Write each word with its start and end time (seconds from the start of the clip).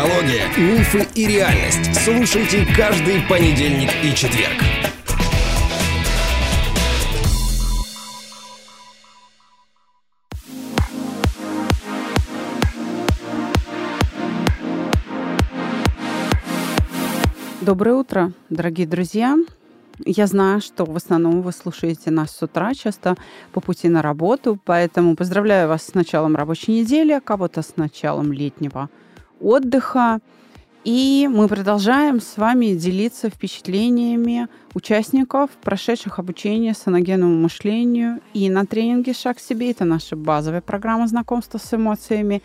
психология, 0.00 0.46
мифы 0.56 1.06
и 1.14 1.26
реальность. 1.26 1.94
Слушайте 2.04 2.66
каждый 2.74 3.20
понедельник 3.28 3.90
и 4.02 4.14
четверг. 4.14 4.54
Доброе 17.60 17.96
утро, 17.96 18.32
дорогие 18.48 18.86
друзья. 18.86 19.36
Я 20.06 20.26
знаю, 20.26 20.62
что 20.62 20.86
в 20.86 20.96
основном 20.96 21.42
вы 21.42 21.52
слушаете 21.52 22.10
нас 22.10 22.30
с 22.30 22.42
утра, 22.42 22.72
часто 22.72 23.16
по 23.52 23.60
пути 23.60 23.90
на 23.90 24.00
работу, 24.00 24.58
поэтому 24.64 25.14
поздравляю 25.14 25.68
вас 25.68 25.82
с 25.82 25.94
началом 25.94 26.36
рабочей 26.36 26.80
недели, 26.80 27.12
а 27.12 27.20
кого-то 27.20 27.60
с 27.60 27.76
началом 27.76 28.32
летнего 28.32 28.88
отдыха. 29.40 30.20
И 30.84 31.28
мы 31.30 31.46
продолжаем 31.48 32.20
с 32.20 32.36
вами 32.36 32.74
делиться 32.74 33.28
впечатлениями 33.28 34.48
участников, 34.74 35.50
прошедших 35.62 36.18
обучение 36.18 36.72
саногенному 36.72 37.34
мышлению 37.34 38.20
и 38.32 38.48
на 38.48 38.64
тренинге 38.64 39.12
«Шаг 39.12 39.36
к 39.36 39.40
себе». 39.40 39.72
Это 39.72 39.84
наша 39.84 40.16
базовая 40.16 40.62
программа 40.62 41.06
знакомства 41.06 41.58
с 41.58 41.74
эмоциями. 41.74 42.42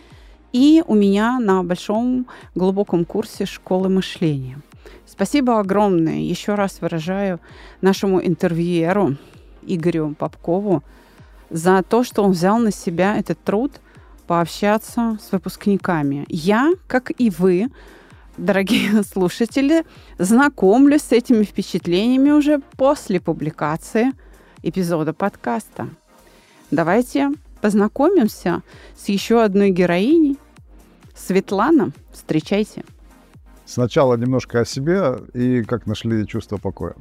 И 0.51 0.83
у 0.85 0.95
меня 0.95 1.39
на 1.39 1.63
большом 1.63 2.27
глубоком 2.55 3.05
курсе 3.05 3.45
школы 3.45 3.89
мышления– 3.89 4.61
Спасибо 5.05 5.59
огромное. 5.59 6.17
Еще 6.17 6.55
раз 6.55 6.81
выражаю 6.81 7.39
нашему 7.81 8.19
интервьюеру 8.19 9.17
Игорю 9.61 10.15
Попкову 10.17 10.83
за 11.49 11.83
то, 11.83 12.03
что 12.03 12.23
он 12.23 12.31
взял 12.31 12.57
на 12.57 12.71
себя 12.71 13.17
этот 13.17 13.41
труд 13.43 13.71
пообщаться 14.25 15.17
с 15.21 15.31
выпускниками. 15.31 16.25
Я, 16.27 16.73
как 16.87 17.11
и 17.17 17.29
вы, 17.29 17.67
дорогие 18.37 19.03
слушатели, 19.11 19.85
знакомлюсь 20.17 21.03
с 21.03 21.11
этими 21.11 21.43
впечатлениями 21.43 22.31
уже 22.31 22.59
после 22.77 23.19
публикации 23.19 24.11
эпизода 24.63 25.13
подкаста. 25.13 25.89
Давайте 26.71 27.31
познакомимся 27.61 28.61
с 28.95 29.09
еще 29.09 29.43
одной 29.43 29.69
героиней. 29.69 30.37
Светлана, 31.15 31.91
встречайте. 32.11 32.83
Сначала 33.65 34.15
немножко 34.15 34.61
о 34.61 34.65
себе 34.65 35.17
и 35.33 35.63
как 35.63 35.87
нашли 35.87 36.27
чувство 36.27 36.57
покоя. 36.57 36.95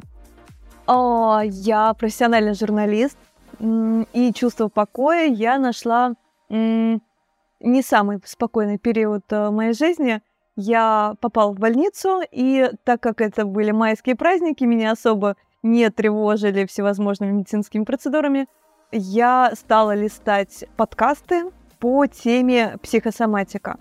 О, 0.87 1.41
я 1.43 1.93
профессиональный 1.95 2.55
журналист, 2.55 3.17
и 3.61 4.33
чувство 4.35 4.69
покоя 4.69 5.27
я 5.27 5.59
нашла 5.59 6.15
не 7.65 7.83
самый 7.83 8.21
спокойный 8.25 8.79
период 8.79 9.25
э, 9.31 9.51
моей 9.51 9.73
жизни. 9.73 10.23
Я 10.57 11.17
попал 11.21 11.53
в 11.53 11.59
больницу, 11.59 12.21
и 12.31 12.71
так 12.85 13.01
как 13.01 13.21
это 13.21 13.45
были 13.45 13.73
майские 13.73 14.15
праздники, 14.15 14.65
меня 14.65 14.93
особо 14.93 15.37
не 15.63 15.91
тревожили 15.91 16.67
всевозможными 16.67 17.33
медицинскими 17.33 17.85
процедурами, 17.85 18.47
я 18.93 19.51
стала 19.55 19.95
листать 19.95 20.65
подкасты 20.77 21.51
по 21.81 22.07
теме 22.07 22.77
психосоматика. 22.83 23.79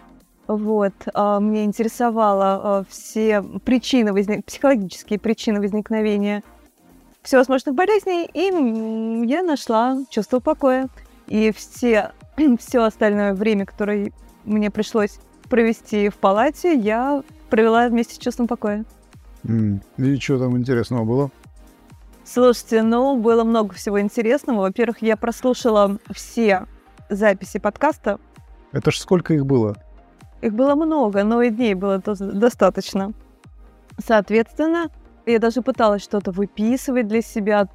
Вот, 0.48 0.94
а, 1.14 1.40
мне 1.40 1.66
интересовало 1.66 2.46
а, 2.80 2.84
все 2.90 3.44
причины, 3.64 4.12
возник... 4.12 4.46
психологические 4.46 5.20
причины 5.20 5.60
возникновения 5.60 6.42
всевозможных 7.22 7.76
болезней, 7.76 8.30
и 8.34 9.28
я 9.28 9.44
нашла 9.44 9.98
чувство 10.10 10.40
покоя. 10.40 10.90
И 11.28 11.52
все, 11.52 12.12
все 12.60 12.84
остальное 12.84 13.34
время, 13.34 13.66
которое 13.66 14.12
мне 14.46 14.72
пришлось 14.72 15.20
провести 15.50 16.10
в 16.10 16.16
палате, 16.16 16.76
я 16.76 17.24
провела 17.50 17.88
вместе 17.88 18.16
с 18.16 18.18
чувством 18.18 18.48
покоя. 18.48 18.86
Mm. 19.44 19.82
И 19.98 20.20
что 20.20 20.40
там 20.40 20.58
интересного 20.58 21.04
было? 21.04 21.32
Слушайте, 22.24 22.84
ну, 22.84 23.18
было 23.18 23.44
много 23.44 23.74
всего 23.74 24.00
интересного. 24.00 24.62
Во-первых, 24.62 25.02
я 25.02 25.18
прослушала 25.18 25.98
все 26.12 26.68
записи 27.10 27.60
подкаста. 27.60 28.20
Это 28.72 28.92
ж 28.92 28.98
сколько 28.98 29.34
их 29.34 29.46
было? 29.46 29.76
Их 30.42 30.54
было 30.54 30.76
много, 30.76 31.24
но 31.24 31.42
и 31.42 31.50
дней 31.50 31.74
было 31.74 32.00
достаточно. 32.00 33.14
Соответственно, 34.04 34.90
я 35.26 35.40
даже 35.40 35.62
пыталась 35.62 36.04
что-то 36.04 36.32
выписывать 36.32 37.08
для 37.08 37.22
себя. 37.22 37.68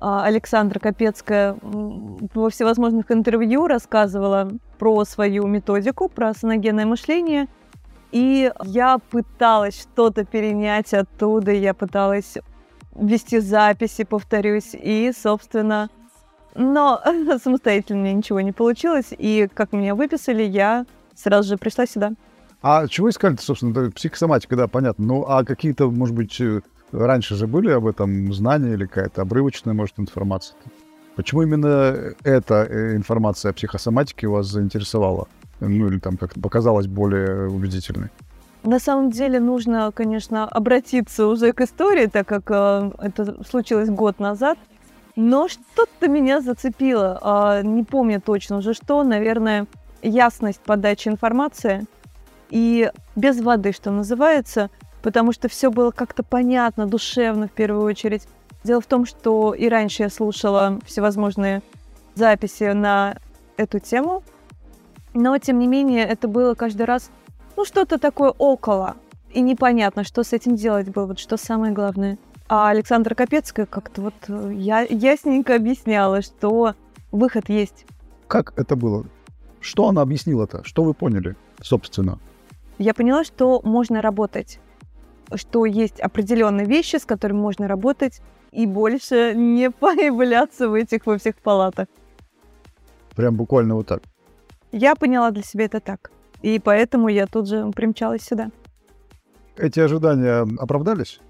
А, 0.00 0.24
Александра 0.24 0.78
Капецкая 0.78 1.56
во 1.62 2.50
всевозможных 2.50 3.10
интервью 3.10 3.66
рассказывала 3.66 4.50
про 4.78 5.04
свою 5.04 5.46
методику, 5.46 6.08
про 6.08 6.34
саногенное 6.34 6.86
мышление. 6.86 7.48
И 8.12 8.52
я 8.64 8.98
пыталась 9.10 9.80
что-то 9.80 10.24
перенять 10.24 10.94
оттуда, 10.94 11.52
я 11.52 11.74
пыталась 11.74 12.34
вести 12.94 13.40
записи, 13.40 14.04
повторюсь, 14.04 14.70
и, 14.72 15.12
собственно, 15.16 15.90
но 16.54 17.00
самостоятельно 17.42 18.00
мне 18.00 18.14
ничего 18.14 18.40
не 18.40 18.52
получилось, 18.52 19.08
и 19.10 19.48
как 19.52 19.72
меня 19.72 19.94
выписали, 19.94 20.42
я 20.42 20.86
сразу 21.14 21.50
же 21.50 21.56
пришла 21.56 21.86
сюда. 21.86 22.12
А 22.62 22.88
чего 22.88 23.10
искали 23.10 23.36
собственно, 23.36 23.90
психосоматика, 23.90 24.56
да, 24.56 24.66
понятно. 24.66 25.04
Ну, 25.04 25.24
а 25.26 25.44
какие-то, 25.44 25.90
может 25.90 26.14
быть, 26.14 26.40
э, 26.40 26.62
раньше 26.92 27.34
же 27.34 27.46
были 27.46 27.70
об 27.70 27.86
этом 27.86 28.32
знания 28.32 28.74
или 28.74 28.86
какая-то 28.86 29.22
обрывочная, 29.22 29.74
может, 29.74 29.98
информация? 29.98 30.56
Почему 31.16 31.42
именно 31.42 32.14
эта 32.24 32.66
э, 32.68 32.94
информация 32.94 33.50
о 33.50 33.54
психосоматике 33.54 34.28
вас 34.28 34.46
заинтересовала? 34.46 35.28
Ну, 35.60 35.88
или 35.88 35.98
там 35.98 36.18
как-то 36.18 36.38
показалась 36.40 36.86
более 36.86 37.48
убедительной? 37.48 38.10
На 38.62 38.78
самом 38.78 39.10
деле 39.10 39.40
нужно, 39.40 39.92
конечно, 39.94 40.44
обратиться 40.44 41.26
уже 41.26 41.52
к 41.52 41.60
истории, 41.62 42.06
так 42.06 42.28
как 42.28 42.50
э, 42.50 42.90
это 42.98 43.42
случилось 43.44 43.88
год 43.88 44.18
назад. 44.18 44.58
Но 45.14 45.48
что-то 45.48 46.08
меня 46.08 46.42
зацепило. 46.42 47.18
Э, 47.22 47.66
не 47.66 47.84
помню 47.84 48.20
точно 48.20 48.58
уже 48.58 48.74
что. 48.74 49.02
Наверное, 49.02 49.66
ясность 50.02 50.60
подачи 50.60 51.08
информации 51.08 51.86
и 52.50 52.90
без 53.14 53.40
воды, 53.40 53.72
что 53.72 53.90
называется, 53.90 54.70
потому 55.02 55.32
что 55.32 55.48
все 55.48 55.70
было 55.70 55.90
как-то 55.90 56.22
понятно, 56.22 56.86
душевно 56.86 57.48
в 57.48 57.52
первую 57.52 57.84
очередь. 57.84 58.26
Дело 58.64 58.80
в 58.80 58.86
том, 58.86 59.06
что 59.06 59.54
и 59.54 59.68
раньше 59.68 60.04
я 60.04 60.10
слушала 60.10 60.80
всевозможные 60.84 61.62
записи 62.14 62.72
на 62.72 63.16
эту 63.56 63.78
тему, 63.78 64.22
но 65.14 65.38
тем 65.38 65.58
не 65.58 65.66
менее 65.66 66.04
это 66.04 66.28
было 66.28 66.54
каждый 66.54 66.86
раз 66.86 67.10
ну 67.56 67.64
что-то 67.64 67.98
такое 67.98 68.30
около, 68.30 68.96
и 69.32 69.40
непонятно, 69.40 70.04
что 70.04 70.22
с 70.22 70.32
этим 70.32 70.56
делать 70.56 70.88
было, 70.88 71.06
вот 71.06 71.18
что 71.18 71.36
самое 71.36 71.72
главное. 71.72 72.18
А 72.48 72.68
Александра 72.68 73.14
Капецкая 73.14 73.66
как-то 73.66 74.02
вот 74.02 74.14
э, 74.28 74.52
я, 74.54 74.82
ясненько 74.82 75.56
объясняла, 75.56 76.22
что 76.22 76.74
выход 77.10 77.48
есть. 77.48 77.86
Как 78.28 78.52
это 78.56 78.76
было? 78.76 79.04
Что 79.60 79.88
она 79.88 80.02
объяснила-то? 80.02 80.62
Что 80.64 80.84
вы 80.84 80.94
поняли, 80.94 81.34
собственно? 81.60 82.18
Я 82.78 82.94
поняла, 82.94 83.24
что 83.24 83.60
можно 83.64 84.00
работать, 84.00 84.60
что 85.34 85.66
есть 85.66 86.00
определенные 86.00 86.66
вещи, 86.66 86.96
с 86.96 87.04
которыми 87.04 87.38
можно 87.38 87.68
работать, 87.68 88.20
и 88.52 88.66
больше 88.66 89.34
не 89.34 89.70
появляться 89.80 90.68
в 90.68 90.74
этих 90.74 91.06
во 91.06 91.18
всех 91.18 91.36
палатах. 91.36 91.88
Прям 93.14 93.34
буквально 93.34 93.74
вот 93.74 93.86
так. 93.86 94.02
Я 94.72 94.94
поняла 94.94 95.30
для 95.30 95.42
себя 95.42 95.64
это 95.64 95.80
так. 95.80 96.10
И 96.42 96.58
поэтому 96.58 97.08
я 97.08 97.26
тут 97.26 97.48
же 97.48 97.70
примчалась 97.74 98.22
сюда. 98.22 98.50
Эти 99.56 99.80
ожидания 99.80 100.46
оправдались? 100.58 101.20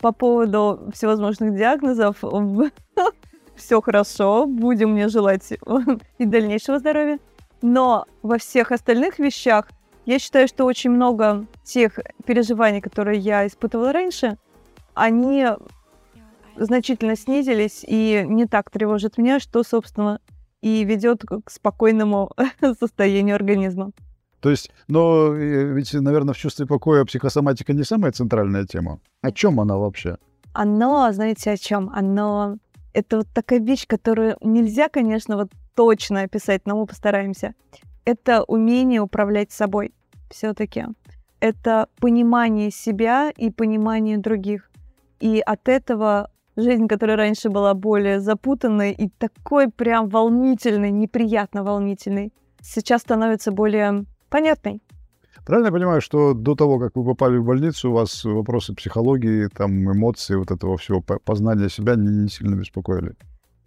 По 0.00 0.12
поводу 0.12 0.90
всевозможных 0.94 1.54
диагнозов, 1.54 2.22
все 3.56 3.80
хорошо, 3.82 4.46
будем 4.46 4.92
мне 4.92 5.08
желать 5.08 5.52
и 6.18 6.24
дальнейшего 6.24 6.78
здоровья. 6.78 7.18
Но 7.60 8.06
во 8.22 8.38
всех 8.38 8.72
остальных 8.72 9.18
вещах 9.18 9.68
я 10.08 10.18
считаю, 10.18 10.48
что 10.48 10.64
очень 10.64 10.88
много 10.88 11.44
тех 11.64 11.98
переживаний, 12.24 12.80
которые 12.80 13.18
я 13.18 13.46
испытывала 13.46 13.92
раньше, 13.92 14.38
они 14.94 15.46
значительно 16.56 17.14
снизились 17.14 17.84
и 17.86 18.24
не 18.26 18.46
так 18.46 18.70
тревожат 18.70 19.18
меня, 19.18 19.38
что, 19.38 19.62
собственно, 19.62 20.20
и 20.62 20.82
ведет 20.82 21.24
к 21.44 21.50
спокойному 21.50 22.30
состоянию 22.80 23.34
организма. 23.34 23.90
То 24.40 24.48
есть, 24.48 24.70
но 24.86 25.34
э, 25.34 25.74
ведь, 25.74 25.92
наверное, 25.92 26.32
в 26.32 26.38
чувстве 26.38 26.64
покоя 26.64 27.04
психосоматика 27.04 27.74
не 27.74 27.82
самая 27.82 28.12
центральная 28.12 28.64
тема. 28.64 29.00
О 29.20 29.30
чем 29.30 29.60
она 29.60 29.76
вообще? 29.76 30.16
Оно, 30.54 31.12
знаете, 31.12 31.50
о 31.50 31.58
чем? 31.58 31.90
Оно 31.94 32.56
это 32.94 33.18
вот 33.18 33.28
такая 33.34 33.60
вещь, 33.60 33.86
которую 33.86 34.38
нельзя, 34.40 34.88
конечно, 34.88 35.36
вот 35.36 35.52
точно 35.74 36.22
описать, 36.22 36.62
но 36.64 36.78
мы 36.78 36.86
постараемся. 36.86 37.52
Это 38.06 38.42
умение 38.44 39.02
управлять 39.02 39.52
собой 39.52 39.92
все-таки. 40.30 40.84
Это 41.40 41.88
понимание 42.00 42.70
себя 42.70 43.30
и 43.30 43.50
понимание 43.50 44.18
других. 44.18 44.70
И 45.20 45.40
от 45.40 45.68
этого 45.68 46.30
жизнь, 46.56 46.88
которая 46.88 47.16
раньше 47.16 47.48
была 47.48 47.74
более 47.74 48.20
запутанной 48.20 48.92
и 48.92 49.08
такой 49.08 49.70
прям 49.70 50.08
волнительной, 50.08 50.90
неприятно 50.90 51.62
волнительной, 51.62 52.32
сейчас 52.60 53.02
становится 53.02 53.52
более 53.52 54.04
понятной. 54.28 54.82
Правильно 55.46 55.68
я 55.68 55.72
понимаю, 55.72 56.00
что 56.02 56.34
до 56.34 56.54
того, 56.54 56.78
как 56.78 56.94
вы 56.94 57.04
попали 57.04 57.38
в 57.38 57.44
больницу, 57.44 57.90
у 57.90 57.94
вас 57.94 58.24
вопросы 58.24 58.74
психологии, 58.74 59.48
там, 59.48 59.90
эмоций, 59.90 60.36
вот 60.36 60.50
этого 60.50 60.76
всего, 60.76 61.00
познания 61.00 61.70
себя 61.70 61.94
не, 61.94 62.08
не 62.08 62.28
сильно 62.28 62.54
беспокоили? 62.54 63.14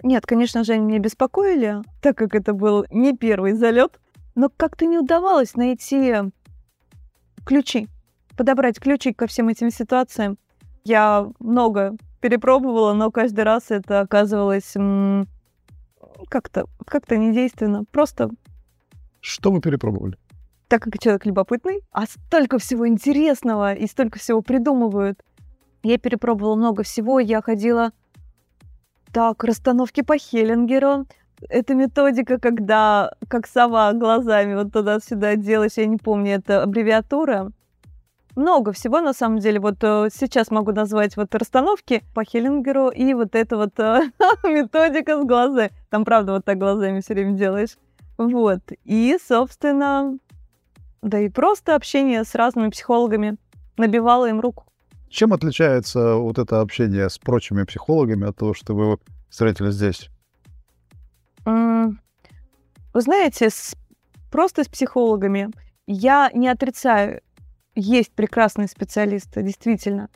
Нет, 0.03 0.25
конечно 0.25 0.63
же, 0.63 0.73
они 0.73 0.85
меня 0.85 0.99
беспокоили, 0.99 1.77
так 2.01 2.17
как 2.17 2.35
это 2.35 2.53
был 2.53 2.85
не 2.91 3.17
первый 3.17 3.53
залет, 3.53 3.99
но 4.35 4.49
как-то 4.55 4.85
не 4.85 4.99
удавалось 4.99 5.55
найти 5.55 6.13
ключи, 7.45 7.87
подобрать 8.37 8.79
ключи 8.79 9.13
ко 9.13 9.27
всем 9.27 9.49
этим 9.49 9.71
ситуациям. 9.71 10.37
Я 10.83 11.27
много 11.39 11.95
перепробовала, 12.21 12.93
но 12.93 13.11
каждый 13.11 13.43
раз 13.43 13.69
это 13.69 13.99
оказывалось 14.01 14.73
как-то 16.29 16.65
как 16.85 17.09
недейственно. 17.09 17.83
Просто... 17.91 18.29
Что 19.19 19.51
вы 19.51 19.61
перепробовали? 19.61 20.17
Так 20.67 20.83
как 20.83 20.99
человек 20.99 21.25
любопытный, 21.25 21.81
а 21.91 22.05
столько 22.05 22.57
всего 22.57 22.87
интересного 22.87 23.73
и 23.73 23.87
столько 23.87 24.19
всего 24.19 24.41
придумывают. 24.41 25.21
Я 25.83 25.97
перепробовала 25.97 26.55
много 26.55 26.83
всего. 26.83 27.19
Я 27.19 27.41
ходила 27.41 27.91
так, 29.11 29.43
расстановки 29.43 30.01
по 30.01 30.17
Хеллингеру. 30.17 31.05
Это 31.49 31.73
методика, 31.73 32.39
когда 32.39 33.11
как 33.27 33.47
сова 33.47 33.93
глазами 33.93 34.55
вот 34.55 34.71
туда-сюда 34.71 35.35
делаешь. 35.35 35.73
Я 35.75 35.85
не 35.85 35.97
помню, 35.97 36.35
это 36.35 36.63
аббревиатура. 36.63 37.51
Много 38.35 38.71
всего, 38.71 39.01
на 39.01 39.13
самом 39.13 39.39
деле. 39.39 39.59
Вот 39.59 39.77
э, 39.81 40.07
сейчас 40.13 40.51
могу 40.51 40.71
назвать 40.71 41.17
вот 41.17 41.35
расстановки 41.35 42.03
по 42.13 42.23
Хеллингеру 42.23 42.89
и 42.89 43.13
вот 43.13 43.35
эта 43.35 43.57
вот 43.57 43.77
э, 43.79 44.09
методика 44.43 45.21
с 45.21 45.25
глазами. 45.25 45.71
Там, 45.89 46.05
правда, 46.05 46.33
вот 46.33 46.45
так 46.45 46.57
глазами 46.57 47.01
все 47.01 47.13
время 47.13 47.33
делаешь. 47.33 47.77
Вот. 48.17 48.61
И, 48.85 49.17
собственно, 49.27 50.17
да 51.01 51.19
и 51.19 51.29
просто 51.29 51.75
общение 51.75 52.23
с 52.23 52.35
разными 52.35 52.69
психологами. 52.69 53.37
Набивала 53.77 54.29
им 54.29 54.39
руку. 54.39 54.65
Чем 55.09 55.33
отличается 55.33 56.15
вот 56.15 56.37
это 56.37 56.61
общение 56.61 57.09
с 57.09 57.17
прочими 57.17 57.63
психологами 57.63 58.27
от 58.27 58.37
того, 58.37 58.53
что 58.53 58.75
вы 58.75 58.97
встретили 59.29 59.71
здесь? 59.71 60.09
Вы 61.45 63.01
знаете, 63.01 63.49
с, 63.49 63.75
просто 64.29 64.63
с 64.63 64.67
психологами 64.67 65.49
я 65.87 66.29
не 66.33 66.47
отрицаю, 66.47 67.21
есть 67.75 68.11
прекрасные 68.11 68.67
специалисты, 68.67 69.41
действительно. 69.43 70.09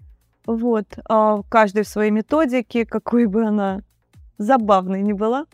Вот, 0.45 0.86
а 1.10 1.42
каждый 1.50 1.83
в 1.83 1.88
своей 1.88 2.12
методике, 2.12 2.86
какой 2.86 3.25
бы 3.25 3.45
она 3.45 3.81
забавной 4.38 5.01
ни 5.01 5.13
была. 5.13 5.45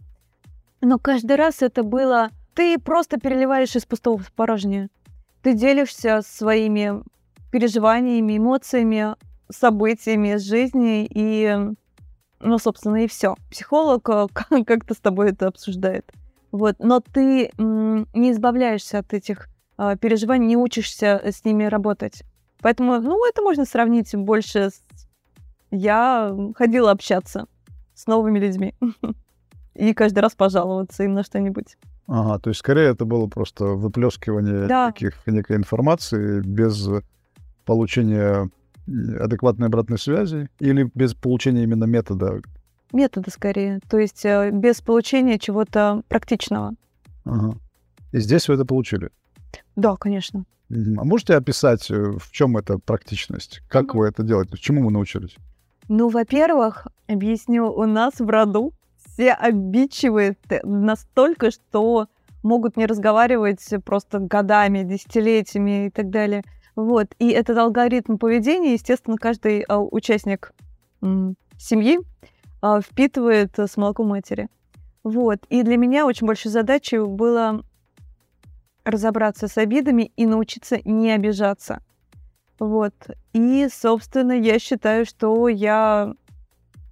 Но 0.81 0.97
каждый 0.97 1.35
раз 1.35 1.61
это 1.61 1.83
было... 1.83 2.29
Ты 2.53 2.77
просто 2.77 3.17
переливаешь 3.17 3.75
из 3.75 3.85
пустого 3.85 4.17
в 4.17 4.33
порожнее. 4.33 4.89
Ты 5.41 5.53
делишься 5.53 6.21
своими 6.21 7.01
переживаниями, 7.51 8.37
эмоциями, 8.37 9.15
событиями 9.49 10.35
из 10.35 10.41
жизни, 10.41 11.07
и, 11.09 11.57
ну, 12.41 12.57
собственно, 12.57 13.03
и 13.03 13.07
все. 13.07 13.35
Психолог 13.49 14.07
э, 14.09 14.27
как-то 14.65 14.93
с 14.93 14.97
тобой 14.97 15.31
это 15.31 15.47
обсуждает. 15.47 16.11
Вот. 16.51 16.75
Но 16.79 16.99
ты 16.99 17.51
не 17.57 18.31
избавляешься 18.31 18.99
от 18.99 19.13
этих 19.13 19.47
э, 19.77 19.95
переживаний, 19.99 20.47
не 20.47 20.57
учишься 20.57 21.21
с 21.23 21.45
ними 21.45 21.65
работать. 21.65 22.23
Поэтому, 22.61 22.99
ну, 22.99 23.27
это 23.27 23.41
можно 23.41 23.65
сравнить 23.65 24.15
больше 24.15 24.69
с... 24.69 24.81
Я 25.71 26.35
ходила 26.55 26.91
общаться 26.91 27.47
с 27.93 28.07
новыми 28.07 28.39
людьми 28.39 28.75
и 29.73 29.93
каждый 29.93 30.19
раз 30.19 30.35
пожаловаться 30.35 31.03
им 31.03 31.13
на 31.13 31.23
что-нибудь. 31.23 31.77
Ага, 32.07 32.39
то 32.39 32.49
есть 32.49 32.59
скорее 32.59 32.89
это 32.89 33.05
было 33.05 33.27
просто 33.27 33.65
выплескивание 33.65 34.67
да. 34.67 34.91
таких, 34.91 35.25
некой 35.27 35.55
информации 35.55 36.41
без 36.41 36.89
получения 37.65 38.49
адекватной 38.87 39.67
обратной 39.67 39.97
связи 39.97 40.49
или 40.59 40.89
без 40.93 41.13
получения 41.13 41.63
именно 41.63 41.85
метода? 41.85 42.41
Метода 42.93 43.31
скорее, 43.31 43.79
то 43.89 43.97
есть 43.97 44.25
э, 44.25 44.51
без 44.51 44.81
получения 44.81 45.39
чего-то 45.39 46.01
практичного. 46.09 46.73
Ага. 47.23 47.57
И 48.11 48.19
здесь 48.19 48.47
вы 48.47 48.55
это 48.55 48.65
получили? 48.65 49.09
Да, 49.75 49.95
конечно. 49.95 50.43
А 50.69 51.03
можете 51.03 51.35
описать, 51.35 51.89
э, 51.89 52.17
в 52.17 52.31
чем 52.31 52.57
эта 52.57 52.77
практичность? 52.77 53.61
Как 53.69 53.85
mm-hmm. 53.85 53.97
вы 53.97 54.07
это 54.07 54.23
делаете? 54.23 54.57
Чему 54.57 54.85
вы 54.85 54.91
научились? 54.91 55.35
Ну, 55.87 56.09
во-первых, 56.09 56.87
объясню, 57.07 57.71
у 57.71 57.85
нас 57.85 58.19
в 58.19 58.29
роду 58.29 58.73
все 58.97 59.33
обидчивые 59.33 60.37
настолько, 60.63 61.51
что 61.51 62.07
могут 62.43 62.77
не 62.77 62.85
разговаривать 62.85 63.65
просто 63.83 64.19
годами, 64.19 64.83
десятилетиями 64.83 65.87
и 65.87 65.89
так 65.89 66.09
далее. 66.09 66.43
Вот. 66.75 67.13
И 67.19 67.29
этот 67.29 67.57
алгоритм 67.57 68.17
поведения, 68.17 68.73
естественно, 68.73 69.17
каждый 69.17 69.61
а, 69.61 69.79
участник 69.79 70.53
семьи 71.57 71.99
а, 72.61 72.81
впитывает 72.81 73.57
с 73.57 73.77
молоком 73.77 74.09
матери. 74.09 74.49
Вот. 75.03 75.39
И 75.49 75.63
для 75.63 75.77
меня 75.77 76.05
очень 76.05 76.27
большой 76.27 76.51
задачей 76.51 76.99
было 76.99 77.63
разобраться 78.83 79.47
с 79.47 79.57
обидами 79.57 80.11
и 80.15 80.25
научиться 80.25 80.79
не 80.85 81.11
обижаться. 81.11 81.81
Вот. 82.59 82.93
И, 83.33 83.67
собственно, 83.71 84.33
я 84.33 84.59
считаю, 84.59 85.05
что 85.05 85.47
я 85.47 86.13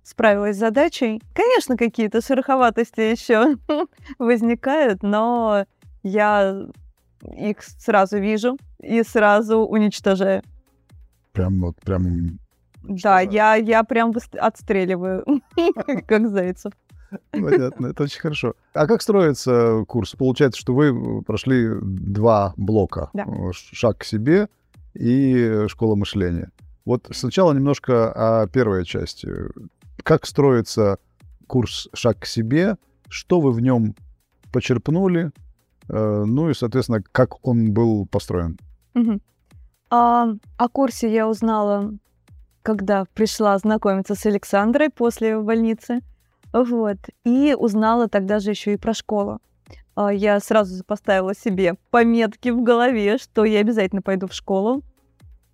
справилась 0.03 0.55
с 0.55 0.59
задачей. 0.59 1.21
Конечно, 1.33 1.77
какие-то 1.77 2.21
шероховатости 2.21 3.01
еще 3.01 3.57
возникают, 4.19 5.03
но 5.03 5.65
я 6.01 6.65
их 7.23 7.61
сразу 7.61 8.19
вижу 8.19 8.57
и 8.79 9.03
сразу 9.03 9.59
уничтожаю. 9.59 10.43
Прям 11.31 11.61
вот, 11.61 11.75
прям... 11.81 12.39
Да, 12.83 13.19
я, 13.21 13.55
я 13.55 13.83
прям 13.83 14.13
отстреливаю, 14.39 15.25
как 16.07 16.29
зайцев. 16.29 16.73
Понятно, 17.31 17.87
это 17.87 18.03
очень 18.03 18.19
хорошо. 18.19 18.53
А 18.73 18.87
как 18.87 19.01
строится 19.01 19.83
курс? 19.87 20.15
Получается, 20.15 20.61
что 20.61 20.73
вы 20.73 21.21
прошли 21.23 21.67
два 21.81 22.53
блока. 22.55 23.09
Да. 23.13 23.25
Шаг 23.51 23.99
к 23.99 24.03
себе 24.03 24.47
и 24.93 25.65
школа 25.67 25.95
мышления. 25.95 26.51
Вот 26.85 27.07
сначала 27.11 27.53
немножко 27.53 28.11
о 28.43 28.47
первой 28.47 28.85
части. 28.85 29.29
Как 30.03 30.25
строится 30.25 30.97
курс 31.47 31.89
«Шаг 31.93 32.19
к 32.19 32.25
себе», 32.25 32.77
что 33.09 33.41
вы 33.41 33.51
в 33.51 33.59
нем 33.59 33.95
почерпнули, 34.51 35.31
Э, 35.31 35.48
ну 35.89 36.49
и, 36.49 36.53
соответственно, 36.53 37.01
как 37.11 37.45
он 37.45 37.73
был 37.73 38.05
построен. 38.05 38.57
Угу. 38.95 39.19
А, 39.89 40.27
о 40.57 40.69
курсе 40.69 41.11
я 41.11 41.27
узнала, 41.27 41.91
когда 42.61 43.05
пришла 43.13 43.57
знакомиться 43.57 44.15
с 44.15 44.25
Александрой 44.25 44.89
после 44.89 45.39
больницы. 45.39 46.01
Вот. 46.53 46.97
И 47.25 47.55
узнала 47.57 48.07
тогда 48.07 48.39
же 48.39 48.51
еще 48.51 48.73
и 48.73 48.77
про 48.77 48.93
школу. 48.93 49.39
А, 49.95 50.13
я 50.13 50.39
сразу 50.39 50.83
поставила 50.83 51.33
себе 51.33 51.75
пометки 51.89 52.49
в 52.49 52.61
голове, 52.61 53.17
что 53.17 53.45
я 53.45 53.59
обязательно 53.59 54.01
пойду 54.01 54.27
в 54.27 54.33
школу 54.33 54.83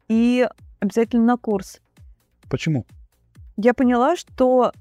и 0.08 0.48
обязательно 0.80 1.24
на 1.24 1.38
курс. 1.38 1.80
Почему? 2.50 2.86
Я 3.58 3.74
поняла, 3.74 4.16
что 4.16 4.74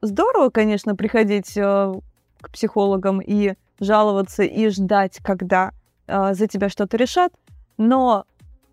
здорово, 0.00 0.50
конечно, 0.50 0.94
приходить 0.94 1.56
э, 1.56 1.92
к 2.40 2.50
психологам 2.50 3.20
и 3.20 3.54
жаловаться 3.80 4.42
и 4.42 4.68
ждать, 4.68 5.18
когда 5.22 5.72
э, 6.06 6.34
за 6.34 6.46
тебя 6.46 6.68
что-то 6.68 6.96
решат. 6.96 7.32
Но 7.76 8.24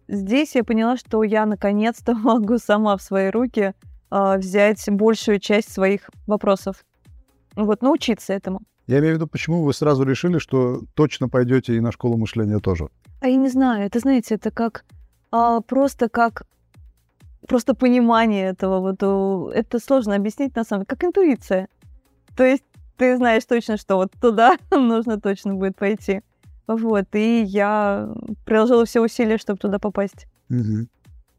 здесь 0.07 0.55
я 0.55 0.63
поняла, 0.63 0.97
что 0.97 1.23
я 1.23 1.45
наконец-то 1.45 2.13
могу 2.15 2.57
сама 2.57 2.97
в 2.97 3.01
свои 3.01 3.29
руки 3.29 3.73
э, 4.11 4.37
взять 4.37 4.83
большую 4.89 5.39
часть 5.39 5.71
своих 5.71 6.09
вопросов. 6.27 6.85
Вот, 7.55 7.81
научиться 7.81 8.33
этому. 8.33 8.61
Я 8.87 8.99
имею 8.99 9.13
в 9.13 9.15
виду, 9.17 9.27
почему 9.27 9.63
вы 9.63 9.73
сразу 9.73 10.03
решили, 10.03 10.37
что 10.37 10.81
точно 10.93 11.29
пойдете 11.29 11.75
и 11.75 11.79
на 11.79 11.91
школу 11.91 12.17
мышления 12.17 12.59
тоже? 12.59 12.89
А 13.21 13.27
я 13.27 13.35
не 13.35 13.49
знаю. 13.49 13.85
Это, 13.85 13.99
знаете, 13.99 14.35
это 14.35 14.51
как 14.51 14.85
а, 15.31 15.61
просто 15.61 16.07
как 16.09 16.43
просто 17.47 17.73
понимание 17.73 18.49
этого. 18.49 18.79
Вот 18.79 19.53
это 19.53 19.79
сложно 19.79 20.15
объяснить 20.15 20.55
на 20.55 20.63
самом 20.63 20.81
деле, 20.81 20.87
как 20.87 21.03
интуиция. 21.03 21.67
То 22.35 22.43
есть 22.43 22.63
ты 22.97 23.17
знаешь 23.17 23.45
точно, 23.45 23.77
что 23.77 23.95
вот 23.97 24.11
туда 24.19 24.57
нужно 24.71 25.19
точно 25.19 25.53
будет 25.53 25.75
пойти. 25.75 26.21
Вот, 26.67 27.05
и 27.13 27.43
я 27.43 28.09
приложила 28.45 28.85
все 28.85 29.01
усилия, 29.01 29.37
чтобы 29.37 29.59
туда 29.59 29.77
попасть. 29.77 30.27
Угу. 30.49 30.87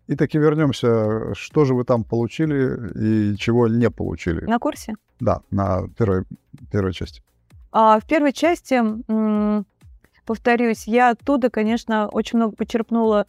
И 0.07 0.15
таки 0.15 0.39
вернемся. 0.39 1.35
Что 1.35 1.65
же 1.65 1.75
вы 1.75 1.85
там 1.85 2.05
получили 2.05 3.33
и 3.33 3.37
чего 3.37 3.67
не 3.67 3.91
получили? 3.91 4.45
На 4.45 4.59
курсе? 4.59 4.95
Да, 5.19 5.41
на 5.51 5.89
первой, 5.99 6.25
первой 6.71 6.93
части. 6.93 7.23
А, 7.73 7.99
в 7.99 8.07
первой 8.07 8.33
части, 8.33 8.81
повторюсь, 10.25 10.87
я 10.87 11.11
оттуда, 11.11 11.51
конечно, 11.51 12.09
очень 12.09 12.39
много 12.39 12.55
почерпнула 12.55 13.27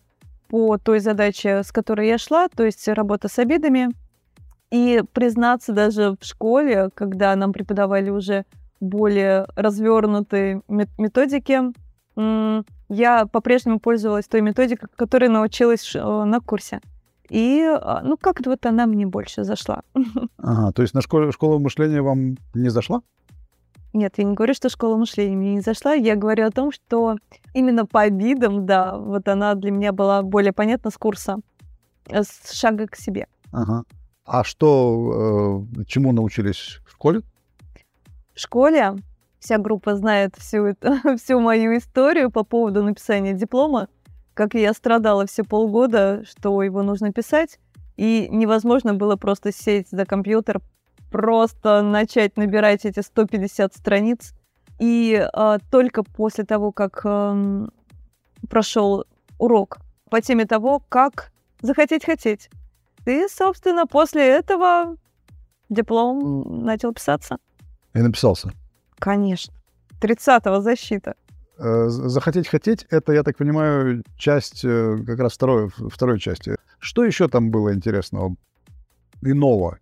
по 0.50 0.78
той 0.78 1.00
задаче, 1.00 1.64
с 1.64 1.72
которой 1.72 2.08
я 2.08 2.18
шла, 2.18 2.48
то 2.48 2.64
есть 2.64 2.88
работа 2.88 3.28
с 3.28 3.40
обидами, 3.40 3.90
и 4.72 5.04
признаться 5.14 5.74
даже 5.74 6.18
в 6.20 6.26
школе, 6.26 6.90
когда 6.94 7.36
нам 7.36 7.54
преподавали 7.54 8.10
уже 8.10 8.46
более 8.80 9.48
развернутые 9.56 10.62
методики, 10.68 11.74
я 12.90 13.26
по-прежнему 13.26 13.80
пользовалась 13.80 14.28
той 14.28 14.42
методикой, 14.42 14.90
которой 14.96 15.30
научилась 15.30 15.94
э, 15.94 16.00
на 16.00 16.40
курсе. 16.40 16.80
И, 17.30 17.62
а, 17.62 18.02
ну, 18.04 18.18
как-то 18.18 18.50
вот 18.50 18.66
она 18.66 18.86
мне 18.86 19.06
больше 19.06 19.44
зашла. 19.44 19.84
Ага, 20.38 20.72
то 20.72 20.82
есть 20.82 20.94
на 20.94 21.02
школе, 21.02 21.32
школа 21.32 21.60
мышления 21.60 22.02
вам 22.02 22.38
не 22.54 22.70
зашла? 22.70 23.02
Нет, 23.94 24.14
я 24.18 24.24
не 24.24 24.34
говорю, 24.34 24.54
что 24.54 24.70
школа 24.70 24.96
мышления 24.96 25.36
мне 25.36 25.56
не 25.56 25.62
зашла. 25.62 25.94
Я 25.94 26.16
говорю 26.16 26.46
о 26.46 26.52
том, 26.52 26.72
что 26.72 27.18
именно 27.54 27.86
по 27.86 28.02
обидам, 28.02 28.66
да, 28.66 28.98
вот 28.98 29.28
она 29.28 29.56
для 29.56 29.72
меня 29.72 29.92
была 29.92 30.22
более 30.22 30.54
понятна 30.54 30.90
с 30.90 30.98
курса, 30.98 31.38
э, 32.08 32.24
с 32.24 32.54
шага 32.54 32.88
к 32.88 32.96
себе. 32.96 33.28
Ага. 33.52 33.84
А 34.28 34.44
что, 34.44 35.66
э, 35.78 35.84
чему 35.88 36.12
научились 36.12 36.82
в 36.86 36.92
школе? 36.92 37.22
В 38.36 38.40
школе 38.40 38.96
вся 39.40 39.58
группа 39.58 39.96
знает 39.96 40.36
всю, 40.38 40.66
эту, 40.66 40.96
всю 41.18 41.40
мою 41.40 41.78
историю 41.78 42.30
по 42.30 42.44
поводу 42.44 42.84
написания 42.84 43.32
диплома, 43.34 43.88
как 44.34 44.54
я 44.54 44.74
страдала 44.74 45.26
все 45.26 45.46
полгода, 45.46 46.26
что 46.26 46.62
его 46.62 46.84
нужно 46.84 47.14
писать, 47.14 47.58
и 47.96 48.28
невозможно 48.30 48.94
было 48.94 49.16
просто 49.16 49.54
сесть 49.54 49.92
за 49.92 50.06
компьютер, 50.06 50.60
просто 51.10 51.82
начать 51.82 52.36
набирать 52.36 52.84
эти 52.84 53.00
150 53.00 53.74
страниц. 53.76 54.34
И 54.78 55.26
э, 55.34 55.58
только 55.72 56.04
после 56.04 56.44
того, 56.44 56.74
как 56.74 57.00
э, 57.06 57.68
прошел 58.50 59.06
урок 59.40 59.78
по 60.10 60.20
теме 60.20 60.46
того, 60.46 60.84
как 60.90 61.32
захотеть 61.62 62.04
хотеть, 62.04 62.50
ты, 63.08 63.30
собственно, 63.30 63.88
после 63.88 64.28
этого 64.28 64.98
диплом 65.70 66.66
начал 66.66 66.94
писаться. 66.94 67.38
И 67.94 68.00
написался. 68.00 68.52
Конечно. 69.00 69.54
30-го 70.02 70.60
защита. 70.60 71.16
Э, 71.58 71.88
захотеть 71.88 72.50
хотеть, 72.50 72.86
это, 72.90 73.14
я 73.14 73.24
так 73.24 73.38
понимаю, 73.38 74.04
часть 74.18 74.66
э, 74.66 74.98
как 75.06 75.20
раз 75.20 75.36
второй, 75.36 75.70
второй 75.70 76.20
части. 76.20 76.58
Что 76.80 77.06
еще 77.06 77.30
там 77.30 77.50
было 77.50 77.74
интересного, 77.74 78.36
иного? 79.22 79.78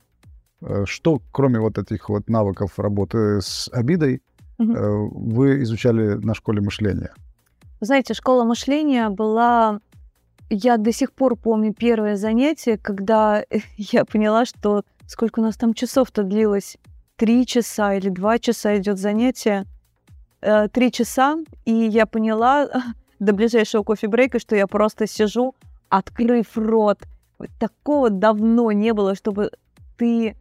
Э, 0.61 0.83
что, 0.85 1.19
кроме 1.31 1.59
вот 1.59 1.79
этих 1.79 2.09
вот 2.09 2.29
навыков 2.29 2.77
работы 2.77 3.41
с 3.41 3.67
обидой, 3.73 4.21
угу. 4.59 5.09
вы 5.33 5.63
изучали 5.63 6.13
на 6.13 6.35
школе 6.35 6.61
мышления? 6.61 7.11
Знаете, 7.81 8.13
школа 8.13 8.43
мышления 8.43 9.09
была... 9.09 9.79
Я 10.49 10.77
до 10.77 10.91
сих 10.91 11.11
пор 11.11 11.35
помню 11.35 11.73
первое 11.73 12.15
занятие, 12.15 12.77
когда 12.77 13.43
я 13.77 14.05
поняла, 14.05 14.45
что 14.45 14.83
сколько 15.07 15.39
у 15.39 15.43
нас 15.43 15.57
там 15.57 15.73
часов-то 15.73 16.23
длилось. 16.23 16.77
Три 17.15 17.45
часа 17.45 17.93
или 17.95 18.09
два 18.09 18.39
часа 18.39 18.77
идет 18.77 18.99
занятие. 18.99 19.65
Э, 20.41 20.67
три 20.67 20.91
часа, 20.91 21.37
и 21.65 21.73
я 21.73 22.05
поняла 22.05 22.69
до 23.19 23.33
ближайшего 23.33 23.83
кофе-брейка, 23.83 24.39
что 24.39 24.55
я 24.55 24.67
просто 24.67 25.07
сижу, 25.07 25.55
открыв 25.89 26.57
рот. 26.57 26.99
Такого 27.59 28.09
давно 28.09 28.71
не 28.71 28.93
было, 28.93 29.15
чтобы 29.15 29.51
ты 29.97 30.35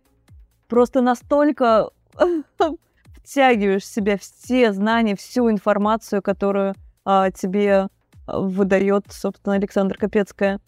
просто 0.69 1.01
настолько 1.01 1.91
втягиваешь 3.17 3.83
в 3.83 3.93
себя 3.93 4.19
все 4.19 4.73
знания, 4.73 5.17
всю 5.17 5.51
информацию, 5.51 6.23
которую 6.23 6.75
а, 7.05 7.31
тебе 7.31 7.89
выдает, 8.27 9.07
собственно, 9.11 9.57
Александр 9.57 9.97
Капецкая. 9.97 10.61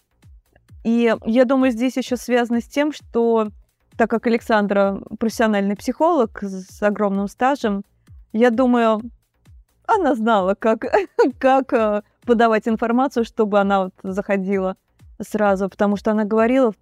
И 0.83 1.13
я 1.25 1.45
думаю, 1.45 1.71
здесь 1.71 1.97
еще 1.97 2.17
связано 2.17 2.61
с 2.61 2.67
тем, 2.67 2.93
что 2.93 3.49
так 3.97 4.09
как 4.09 4.27
Александра 4.27 5.01
профессиональный 5.19 5.75
психолог 5.75 6.41
с 6.41 6.81
огромным 6.83 7.27
стажем, 7.27 7.83
я 8.31 8.51
думаю, 8.51 9.01
она 9.87 10.15
знала, 10.15 10.53
как, 10.53 10.85
как 11.39 11.73
э, 11.73 12.03
подавать 12.23 12.67
информацию, 12.67 13.25
чтобы 13.25 13.59
она 13.59 13.85
вот 13.85 13.93
заходила 14.03 14.75
сразу, 15.19 15.67
потому 15.69 15.95
что 15.95 16.11
она 16.11 16.25
говорила 16.25 16.73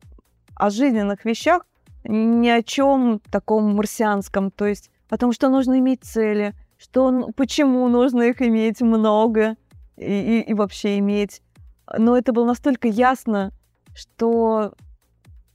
о 0.55 0.69
жизненных 0.69 1.23
вещах, 1.23 1.65
ни 2.03 2.49
о 2.49 2.61
чем 2.61 3.21
таком 3.31 3.75
марсианском, 3.75 4.51
то 4.51 4.65
есть 4.65 4.91
о 5.09 5.17
том, 5.17 5.31
что 5.31 5.49
нужно 5.49 5.79
иметь 5.79 6.03
цели, 6.03 6.53
что, 6.77 7.29
почему 7.35 7.87
нужно 7.87 8.23
их 8.23 8.41
иметь 8.41 8.81
много 8.81 9.55
и, 9.97 10.39
и, 10.39 10.41
и 10.41 10.53
вообще 10.53 10.99
иметь. 10.99 11.41
Но 11.97 12.17
это 12.17 12.33
было 12.33 12.45
настолько 12.45 12.87
ясно, 12.87 13.51
что 13.93 14.73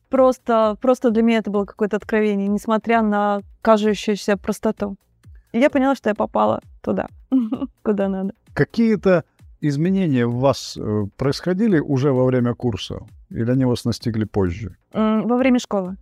просто, 0.08 0.76
просто 0.80 1.10
для 1.10 1.22
меня 1.22 1.38
это 1.38 1.50
было 1.50 1.64
какое-то 1.64 1.96
откровение, 1.96 2.48
несмотря 2.48 3.02
на 3.02 3.40
кажущуюся 3.62 4.36
простоту. 4.36 4.96
И 5.52 5.58
я 5.58 5.70
поняла, 5.70 5.94
что 5.94 6.10
я 6.10 6.14
попала 6.14 6.60
туда, 6.82 7.08
куда 7.82 8.08
надо. 8.08 8.34
Какие-то 8.54 9.24
изменения 9.60 10.26
в 10.26 10.36
вас 10.36 10.76
э, 10.76 11.04
происходили 11.16 11.78
уже 11.78 12.12
во 12.12 12.24
время 12.24 12.54
курса? 12.54 13.00
Или 13.30 13.50
они 13.50 13.64
вас 13.64 13.84
настигли 13.84 14.24
позже? 14.24 14.76
Во 14.92 15.36
время 15.36 15.58
школы. 15.58 15.96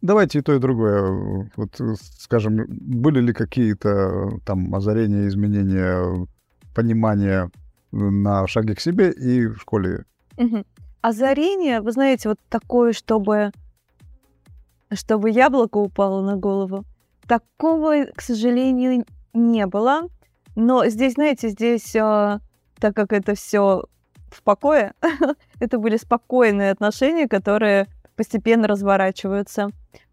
Давайте 0.00 0.38
и 0.38 0.42
то, 0.42 0.54
и 0.54 0.58
другое. 0.58 1.50
Вот, 1.56 1.80
э, 1.80 1.94
скажем, 2.20 2.64
были 2.68 3.20
ли 3.20 3.32
какие-то 3.32 3.88
э, 3.88 4.28
там 4.44 4.74
озарения, 4.74 5.28
изменения, 5.28 6.26
понимания 6.74 7.50
на 7.98 8.46
шаге 8.46 8.74
к 8.74 8.80
себе 8.80 9.10
и 9.10 9.46
в 9.46 9.58
школе? 9.58 10.04
Угу. 10.36 10.64
Озарение, 11.00 11.80
вы 11.80 11.92
знаете, 11.92 12.28
вот 12.28 12.38
такое, 12.48 12.92
чтобы 12.92 13.52
чтобы 14.92 15.30
яблоко 15.30 15.78
упало 15.78 16.22
на 16.22 16.36
голову. 16.36 16.84
Такого, 17.26 18.06
к 18.14 18.22
сожалению, 18.22 19.04
не 19.34 19.66
было. 19.66 20.08
Но 20.56 20.86
здесь, 20.86 21.14
знаете, 21.14 21.50
здесь, 21.50 21.94
э, 21.94 22.40
так 22.78 22.96
как 22.96 23.12
это 23.12 23.34
все 23.34 23.84
в 24.30 24.42
покое, 24.42 24.94
это 25.60 25.78
были 25.78 25.96
спокойные 25.96 26.70
отношения, 26.70 27.28
которые 27.28 27.86
постепенно 28.16 28.66
разворачиваются. 28.66 29.68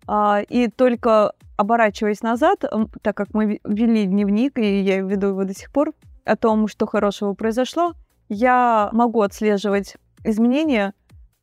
А, 0.08 0.42
и 0.48 0.68
только 0.68 1.34
оборачиваясь 1.58 2.22
назад, 2.22 2.64
так 3.02 3.16
как 3.16 3.34
мы 3.34 3.60
вели 3.64 4.06
дневник, 4.06 4.60
и 4.60 4.82
я 4.82 5.02
веду 5.02 5.28
его 5.28 5.46
до 5.46 5.54
сих 5.54 5.72
пор, 5.72 5.94
о 6.26 6.36
том, 6.36 6.68
что 6.68 6.86
хорошего 6.86 7.34
произошло, 7.34 7.94
я 8.28 8.90
могу 8.92 9.22
отслеживать 9.22 9.96
изменения, 10.24 10.94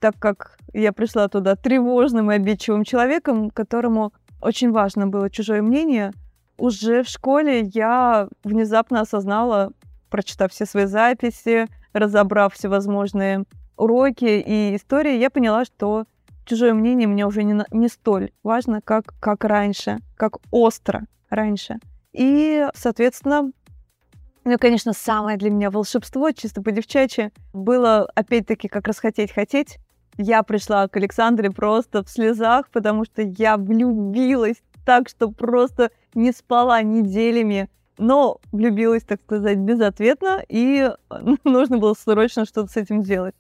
так 0.01 0.19
как 0.19 0.59
я 0.73 0.93
пришла 0.93 1.29
туда 1.29 1.55
тревожным 1.55 2.31
и 2.31 2.35
обидчивым 2.35 2.85
человеком, 2.85 3.51
которому 3.51 4.13
очень 4.41 4.73
важно 4.73 5.07
было 5.07 5.31
чужое 5.31 5.63
мнение. 5.63 6.13
Уже 6.59 7.05
в 7.05 7.09
школе 7.09 7.63
я 7.73 8.29
внезапно 8.43 9.01
осознала, 9.01 9.73
прочитав 10.11 10.51
все 10.51 10.67
свои 10.67 10.87
записи, 10.87 11.67
разобрав 11.93 12.55
всевозможные 12.55 13.45
уроки 13.77 14.25
и 14.25 14.77
истории, 14.77 15.19
я 15.19 15.31
поняла, 15.31 15.65
что 15.65 16.05
чужое 16.45 16.75
мнение 16.75 17.09
мне 17.09 17.27
уже 17.27 17.43
не, 17.45 17.65
не 17.71 17.89
столь 17.89 18.31
важно, 18.43 18.81
как, 18.83 19.15
как 19.21 19.45
раньше, 19.45 19.99
как 20.17 20.39
остро 20.51 21.03
раньше. 21.31 21.79
И, 22.13 22.67
соответственно, 22.75 23.53
ну, 24.45 24.59
конечно, 24.59 24.93
самое 24.93 25.37
для 25.37 25.51
меня 25.51 25.71
волшебство, 25.71 26.31
чисто 26.33 26.63
по-девчачьи, 26.63 27.31
было, 27.53 28.09
опять-таки, 28.15 28.69
как 28.69 28.89
расхотеть-хотеть. 28.89 29.79
Я 30.19 30.43
пришла 30.43 30.89
к 30.89 30.97
Александре 30.97 31.51
просто 31.51 32.05
в 32.05 32.09
слезах, 32.09 32.69
потому 32.71 33.05
что 33.05 33.23
я 33.23 33.57
влюбилась 33.57 34.63
так, 34.85 35.09
что 35.09 35.31
просто 35.31 35.91
не 36.15 36.33
спала 36.33 36.83
неделями, 36.83 37.71
но 37.99 38.41
влюбилась, 38.51 39.05
так 39.05 39.21
сказать, 39.23 39.59
безответно, 39.59 40.43
и 40.49 40.91
нужно 41.45 41.79
было 41.79 41.95
срочно 41.95 42.45
что-то 42.45 42.71
с 42.71 42.77
этим 42.77 43.03
делать. 43.03 43.35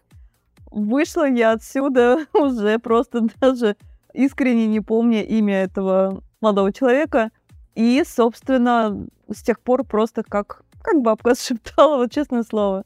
Вышла 0.71 1.28
я 1.28 1.52
отсюда 1.52 2.26
уже 2.32 2.78
просто 2.78 3.26
даже 3.40 3.76
искренне 4.14 4.66
не 4.66 4.80
помня 4.80 5.23
имя 5.23 5.64
этого 5.64 6.23
молодого 6.40 6.73
человека. 6.73 7.30
И, 7.75 8.02
собственно, 8.06 9.06
с 9.32 9.42
тех 9.42 9.61
пор 9.61 9.85
просто 9.85 10.23
как, 10.23 10.62
как 10.82 11.02
бабка 11.02 11.34
шептала, 11.38 11.96
вот 11.96 12.12
честное 12.12 12.42
слово. 12.42 12.84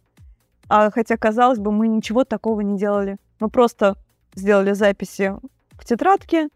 А 0.69 0.91
хотя, 0.91 1.17
казалось 1.17 1.59
бы, 1.59 1.71
мы 1.71 1.89
ничего 1.89 2.25
такого 2.25 2.61
не 2.61 2.79
делали. 2.79 3.19
Мы 3.41 3.49
просто 3.49 3.97
сделали 4.35 4.73
записи 4.73 5.35
в 5.73 5.85
тетрадке 5.85 6.49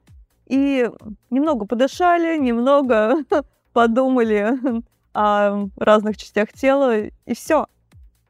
и 0.47 0.91
немного 1.31 1.67
подышали, 1.67 2.39
немного 2.39 3.19
подумали 3.73 4.55
о 5.15 5.67
разных 5.77 6.17
частях 6.17 6.53
тела, 6.53 6.99
и 6.99 7.35
все. 7.35 7.67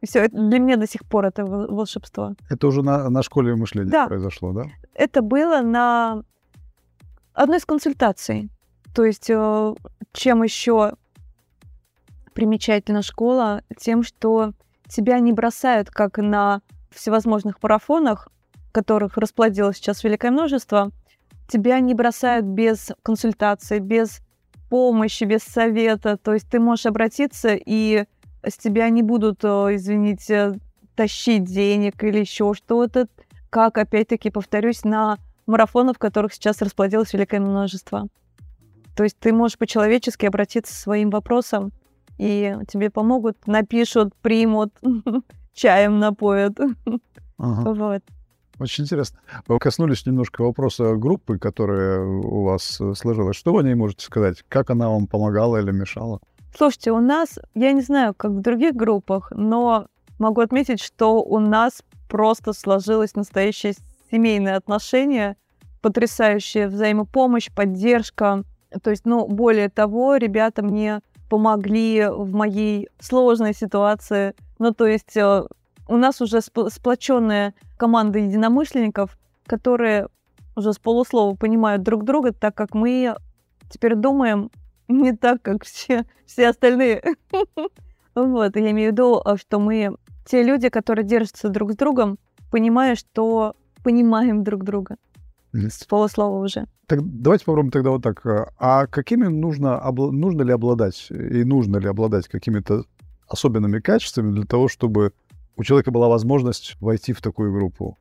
И 0.00 0.06
все, 0.06 0.28
для 0.28 0.58
меня 0.58 0.76
до 0.76 0.86
сих 0.86 1.04
пор 1.04 1.26
это 1.26 1.44
волшебство. 1.44 2.34
Это 2.48 2.66
уже 2.66 2.82
на, 2.82 3.10
на 3.10 3.22
школе 3.22 3.54
мышления 3.54 3.90
да. 3.90 4.06
произошло, 4.06 4.52
да? 4.52 4.64
Это 4.94 5.20
было 5.20 5.60
на 5.60 6.22
одной 7.34 7.58
из 7.58 7.66
консультаций. 7.66 8.50
То 8.94 9.04
есть, 9.04 9.28
э, 9.28 9.74
чем 10.12 10.42
еще 10.42 10.94
примечательна 12.32 13.02
школа? 13.02 13.62
Тем, 13.78 14.02
что 14.02 14.52
тебя 14.88 15.18
не 15.20 15.32
бросают, 15.32 15.90
как 15.90 16.18
на 16.18 16.62
всевозможных 16.90 17.62
марафонах, 17.62 18.28
которых 18.72 19.16
расплодилось 19.16 19.76
сейчас 19.76 20.04
великое 20.04 20.30
множество, 20.30 20.90
тебя 21.48 21.80
не 21.80 21.94
бросают 21.94 22.46
без 22.46 22.92
консультации, 23.02 23.78
без 23.78 24.20
помощи, 24.68 25.24
без 25.24 25.42
совета. 25.42 26.16
То 26.16 26.34
есть 26.34 26.48
ты 26.48 26.60
можешь 26.60 26.86
обратиться 26.86 27.54
и 27.54 28.04
с 28.42 28.56
тебя 28.56 28.88
не 28.88 29.02
будут, 29.02 29.44
э, 29.44 29.74
извините, 29.74 30.58
тащить 30.94 31.44
денег 31.44 32.02
или 32.02 32.20
еще 32.20 32.54
что-то, 32.54 33.08
как, 33.50 33.78
опять-таки, 33.78 34.30
повторюсь, 34.30 34.84
на 34.84 35.18
марафонов, 35.46 35.98
которых 35.98 36.32
сейчас 36.32 36.62
расплодилось 36.62 37.12
великое 37.12 37.40
множество. 37.40 38.06
То 38.96 39.04
есть 39.04 39.18
ты 39.18 39.32
можешь 39.32 39.58
по-человечески 39.58 40.26
обратиться 40.26 40.74
своим 40.74 41.10
вопросом, 41.10 41.72
и 42.20 42.54
тебе 42.68 42.90
помогут, 42.90 43.46
напишут, 43.46 44.14
примут, 44.20 44.74
чаем 45.54 45.98
напоят. 45.98 46.58
Ага. 47.38 47.72
Вот. 47.72 48.02
Очень 48.58 48.84
интересно. 48.84 49.20
Вы 49.48 49.58
коснулись 49.58 50.04
немножко 50.04 50.42
вопроса 50.42 50.96
группы, 50.96 51.38
которая 51.38 52.04
у 52.04 52.42
вас 52.42 52.78
э, 52.78 52.92
сложилась. 52.94 53.36
Что 53.36 53.54
вы 53.54 53.60
о 53.60 53.62
ней 53.62 53.74
можете 53.74 54.04
сказать? 54.04 54.44
Как 54.50 54.68
она 54.68 54.90
вам 54.90 55.06
помогала 55.06 55.56
или 55.56 55.70
мешала? 55.70 56.20
Слушайте, 56.54 56.92
у 56.92 57.00
нас, 57.00 57.38
я 57.54 57.72
не 57.72 57.80
знаю, 57.80 58.12
как 58.12 58.32
в 58.32 58.40
других 58.42 58.74
группах, 58.74 59.32
но 59.34 59.86
могу 60.18 60.42
отметить, 60.42 60.82
что 60.82 61.22
у 61.22 61.38
нас 61.38 61.82
просто 62.10 62.52
сложилось 62.52 63.14
настоящее 63.14 63.72
семейное 64.10 64.58
отношение, 64.58 65.36
потрясающая 65.80 66.68
взаимопомощь, 66.68 67.48
поддержка. 67.50 68.44
То 68.82 68.90
есть, 68.90 69.06
ну, 69.06 69.26
более 69.26 69.70
того, 69.70 70.16
ребята 70.16 70.62
мне 70.62 71.00
помогли 71.30 72.08
в 72.10 72.34
моей 72.34 72.88
сложной 72.98 73.54
ситуации. 73.54 74.34
Ну, 74.58 74.74
то 74.74 74.86
есть 74.86 75.16
э, 75.16 75.44
у 75.88 75.96
нас 75.96 76.20
уже 76.20 76.40
сплоченная 76.40 77.54
команда 77.78 78.18
единомышленников, 78.18 79.16
которые 79.46 80.08
уже 80.56 80.72
с 80.72 80.78
полуслова 80.78 81.36
понимают 81.36 81.82
друг 81.82 82.04
друга, 82.04 82.32
так 82.32 82.54
как 82.56 82.74
мы 82.74 83.14
теперь 83.70 83.94
думаем 83.94 84.50
не 84.88 85.12
так, 85.12 85.40
как 85.40 85.64
все, 85.64 86.04
все 86.26 86.48
остальные. 86.48 87.02
Вот, 88.16 88.56
я 88.56 88.70
имею 88.72 88.90
в 88.90 88.92
виду, 88.92 89.22
э, 89.24 89.36
что 89.36 89.60
мы 89.60 89.96
те 90.26 90.42
люди, 90.42 90.68
которые 90.68 91.06
держатся 91.06 91.48
друг 91.48 91.72
с 91.72 91.76
другом, 91.76 92.18
понимая, 92.50 92.96
что 92.96 93.54
понимаем 93.84 94.42
друг 94.42 94.64
друга. 94.64 94.96
С 95.52 95.84
полуслова 95.84 96.44
уже. 96.44 96.66
Так 96.86 97.00
давайте 97.02 97.44
попробуем 97.44 97.72
тогда 97.72 97.90
вот 97.90 98.02
так. 98.02 98.24
А 98.58 98.86
какими 98.86 99.26
нужно, 99.26 99.80
обла- 99.84 100.10
нужно 100.10 100.42
ли 100.42 100.52
обладать 100.52 101.08
и 101.10 101.44
нужно 101.44 101.78
ли 101.78 101.88
обладать 101.88 102.28
какими-то 102.28 102.84
особенными 103.28 103.80
качествами 103.80 104.32
для 104.32 104.44
того, 104.44 104.68
чтобы 104.68 105.12
у 105.56 105.64
человека 105.64 105.90
была 105.90 106.08
возможность 106.08 106.76
войти 106.80 107.12
в 107.12 107.20
такую 107.20 107.52
группу? 107.52 107.98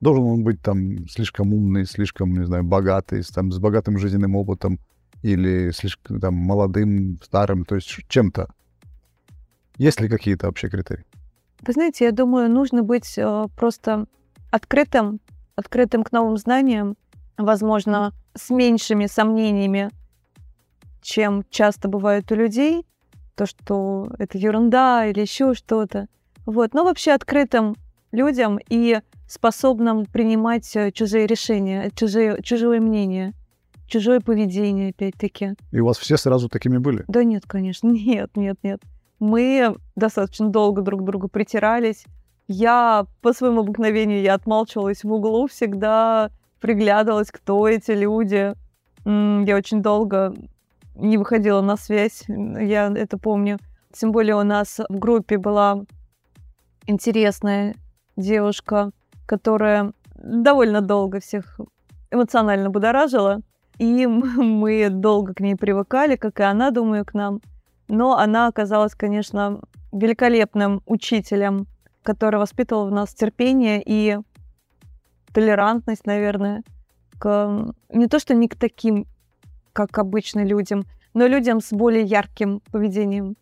Должен 0.00 0.24
он 0.24 0.44
быть 0.44 0.60
там 0.62 1.08
слишком 1.08 1.54
умный, 1.54 1.86
слишком, 1.86 2.32
не 2.32 2.44
знаю, 2.44 2.64
богатый, 2.64 3.22
там, 3.22 3.50
с 3.50 3.58
богатым 3.58 3.98
жизненным 3.98 4.36
опытом 4.36 4.78
или 5.22 5.70
слишком 5.70 6.20
там 6.20 6.34
молодым, 6.34 7.18
старым, 7.22 7.64
то 7.64 7.76
есть 7.76 7.88
чем-то? 8.08 8.48
Есть 9.78 10.00
ли 10.00 10.08
какие-то 10.08 10.46
вообще 10.46 10.68
критерии? 10.68 11.04
Вы 11.66 11.72
знаете, 11.72 12.04
я 12.04 12.12
думаю, 12.12 12.50
нужно 12.50 12.82
быть 12.82 13.14
э, 13.16 13.46
просто 13.56 14.06
открытым, 14.50 15.20
открытым 15.56 16.04
к 16.04 16.12
новым 16.12 16.36
знаниям, 16.36 16.96
возможно, 17.36 18.12
с 18.34 18.50
меньшими 18.50 19.06
сомнениями, 19.06 19.90
чем 21.02 21.44
часто 21.50 21.88
бывает 21.88 22.30
у 22.30 22.34
людей, 22.34 22.86
то, 23.34 23.46
что 23.46 24.10
это 24.18 24.38
ерунда 24.38 25.06
или 25.06 25.20
еще 25.20 25.54
что-то. 25.54 26.08
Вот. 26.44 26.74
Но 26.74 26.84
вообще 26.84 27.12
открытым 27.12 27.76
людям 28.12 28.58
и 28.68 29.00
способным 29.28 30.06
принимать 30.06 30.74
э, 30.76 30.92
чужие 30.92 31.26
решения, 31.26 31.90
чужие, 31.94 32.40
чужое 32.42 32.80
мнение, 32.80 33.32
чужое 33.86 34.20
поведение, 34.20 34.90
опять-таки. 34.90 35.54
И 35.72 35.80
у 35.80 35.86
вас 35.86 35.98
все 35.98 36.16
сразу 36.16 36.48
такими 36.48 36.78
были? 36.78 37.04
Да 37.08 37.24
нет, 37.24 37.44
конечно, 37.46 37.88
нет, 37.90 38.30
нет, 38.36 38.58
нет. 38.62 38.80
Мы 39.18 39.76
достаточно 39.96 40.48
долго 40.48 40.82
друг 40.82 41.02
к 41.02 41.04
другу 41.04 41.28
притирались. 41.28 42.04
Я 42.48 43.06
по 43.22 43.32
своему 43.32 43.60
обыкновению 43.60 44.22
я 44.22 44.34
отмалчивалась 44.34 45.02
в 45.02 45.12
углу, 45.12 45.48
всегда 45.48 46.30
приглядывалась, 46.60 47.30
кто 47.30 47.66
эти 47.68 47.90
люди. 47.90 48.54
Я 49.04 49.56
очень 49.56 49.82
долго 49.82 50.34
не 50.94 51.18
выходила 51.18 51.60
на 51.60 51.76
связь, 51.76 52.24
я 52.28 52.92
это 52.94 53.18
помню. 53.18 53.58
Тем 53.92 54.12
более 54.12 54.36
у 54.36 54.42
нас 54.42 54.80
в 54.88 54.98
группе 54.98 55.38
была 55.38 55.82
интересная 56.86 57.74
девушка, 58.16 58.90
которая 59.26 59.92
довольно 60.14 60.80
долго 60.80 61.20
всех 61.20 61.60
эмоционально 62.10 62.70
будоражила. 62.70 63.40
И 63.78 64.06
мы 64.06 64.88
долго 64.90 65.34
к 65.34 65.40
ней 65.40 65.56
привыкали, 65.56 66.16
как 66.16 66.40
и 66.40 66.44
она, 66.44 66.70
думаю, 66.70 67.04
к 67.04 67.14
нам. 67.14 67.40
Но 67.88 68.16
она 68.16 68.48
оказалась, 68.48 68.94
конечно, 68.94 69.60
великолепным 69.92 70.82
учителем, 70.86 71.66
который 72.06 72.38
воспитывал 72.38 72.86
в 72.86 72.92
нас 72.92 73.12
терпение 73.12 73.82
и 73.84 74.16
толерантность, 75.32 76.06
наверное, 76.06 76.62
к 77.18 77.74
не 77.92 78.06
то 78.06 78.20
что 78.20 78.32
не 78.32 78.48
к 78.48 78.54
таким, 78.54 79.06
как 79.72 79.98
обычно 79.98 80.44
людям, 80.44 80.84
но 81.14 81.26
людям 81.26 81.60
с 81.60 81.72
более 81.72 82.04
ярким 82.04 82.60
поведением. 82.70 83.34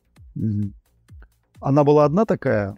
Она 1.60 1.84
была 1.84 2.06
одна 2.06 2.24
такая? 2.24 2.76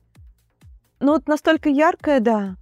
Ну, 0.98 1.12
вот 1.12 1.28
настолько 1.28 1.68
яркая, 1.68 2.18
да. 2.20 2.56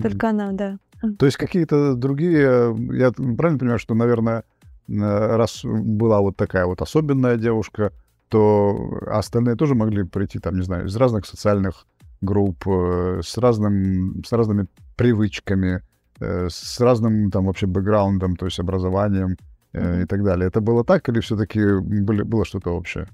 Только 0.00 0.30
она, 0.30 0.52
да. 0.52 0.78
То 1.18 1.26
есть 1.26 1.36
какие-то 1.36 1.94
другие... 1.94 2.74
Я 2.92 3.12
правильно 3.12 3.58
понимаю, 3.58 3.78
что, 3.78 3.94
наверное, 3.94 4.44
раз 4.88 5.60
была 5.64 6.20
вот 6.20 6.36
такая 6.36 6.64
вот 6.64 6.80
особенная 6.80 7.36
девушка, 7.36 7.92
то 8.28 9.00
остальные 9.06 9.56
тоже 9.56 9.74
могли 9.74 10.04
прийти, 10.04 10.38
там, 10.38 10.56
не 10.56 10.62
знаю, 10.62 10.86
из 10.86 10.96
разных 10.96 11.26
социальных 11.26 11.86
групп, 12.20 12.66
э, 12.66 13.20
с, 13.22 13.38
разным, 13.38 14.22
с 14.24 14.32
разными 14.32 14.66
привычками, 14.96 15.82
э, 16.20 16.48
с 16.50 16.80
разным 16.80 17.30
там 17.30 17.46
вообще 17.46 17.66
бэкграундом, 17.66 18.36
то 18.36 18.46
есть 18.46 18.58
образованием 18.60 19.36
mm-hmm. 19.72 20.02
и 20.02 20.06
так 20.06 20.24
далее. 20.24 20.48
Это 20.48 20.60
было 20.60 20.84
так 20.84 21.08
или 21.08 21.20
все-таки 21.20 21.60
было 21.80 22.44
что-то 22.44 22.70
общее? 22.70 23.06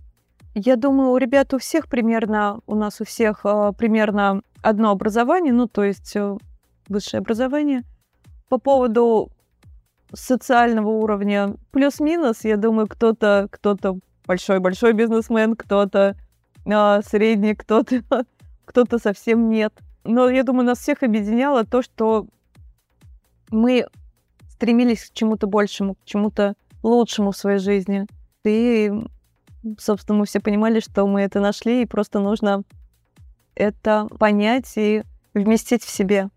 Я 0.55 0.77
думаю, 0.77 1.11
у 1.11 1.17
ребят 1.17 1.53
у 1.53 1.59
всех 1.59 1.89
примерно, 1.89 2.61
у 2.67 2.75
нас 2.77 3.01
у 3.01 3.05
всех 3.05 3.43
примерно 3.77 4.43
одно 4.63 4.91
образование, 4.91 5.53
ну, 5.53 5.67
то 5.67 5.83
есть 5.83 6.17
высшее 6.89 7.21
образование. 7.21 7.83
По 8.49 8.59
поводу 8.59 9.31
социального 10.13 10.89
уровня 10.89 11.55
плюс-минус, 11.73 12.45
я 12.45 12.57
думаю, 12.57 12.87
кто-то 12.87 13.49
кто-то 13.51 13.99
большой-большой 14.27 14.93
бизнесмен, 14.93 15.57
кто-то 15.57 16.17
э, 16.65 17.01
средний, 17.03 17.55
кто-то 17.55 18.03
кто-то 18.65 18.99
совсем 18.99 19.49
нет. 19.49 19.73
Но 20.05 20.29
я 20.29 20.43
думаю, 20.43 20.67
нас 20.67 20.79
всех 20.79 21.03
объединяло 21.03 21.65
то, 21.65 21.83
что 21.83 22.27
мы 23.51 23.87
стремились 24.49 25.05
к 25.09 25.13
чему-то 25.13 25.47
большему, 25.47 25.95
к 25.95 26.05
чему-то 26.05 26.55
лучшему 26.83 27.33
в 27.33 27.37
своей 27.37 27.59
жизни. 27.59 28.07
И, 28.45 28.93
собственно, 29.79 30.19
мы 30.19 30.27
все 30.27 30.41
понимали, 30.41 30.81
что 30.81 31.07
мы 31.07 31.23
это 31.23 31.41
нашли, 31.41 31.83
и 31.83 31.87
просто 31.87 32.21
нужно 32.21 32.63
это 33.55 34.07
понять 34.19 34.73
и 34.77 35.03
вместить 35.33 35.83
в 35.83 35.91
себе. 35.91 36.29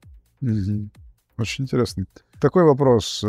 Очень 0.41 1.65
интересно. 1.65 2.05
Такой 2.39 2.63
вопрос. 2.63 3.23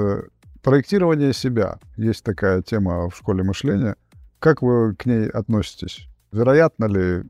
Проектирование 0.62 1.32
себя. 1.32 1.78
Есть 1.96 2.24
такая 2.24 2.62
тема 2.62 3.08
в 3.08 3.16
школе 3.16 3.42
мышления. 3.42 3.96
Как 4.38 4.62
вы 4.62 4.94
к 4.94 5.06
ней 5.06 5.28
относитесь? 5.28 6.06
Вероятно 6.30 6.84
ли 6.84 7.24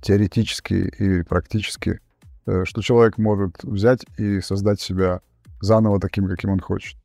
теоретически 0.00 0.74
и 0.74 1.22
практически, 1.22 2.00
э, 2.46 2.64
что 2.64 2.82
человек 2.82 3.18
может 3.18 3.62
взять 3.62 4.04
и 4.16 4.40
создать 4.40 4.80
себя 4.80 5.20
заново 5.60 6.00
таким, 6.00 6.28
каким 6.28 6.50
он 6.50 6.60
хочет? 6.60 6.96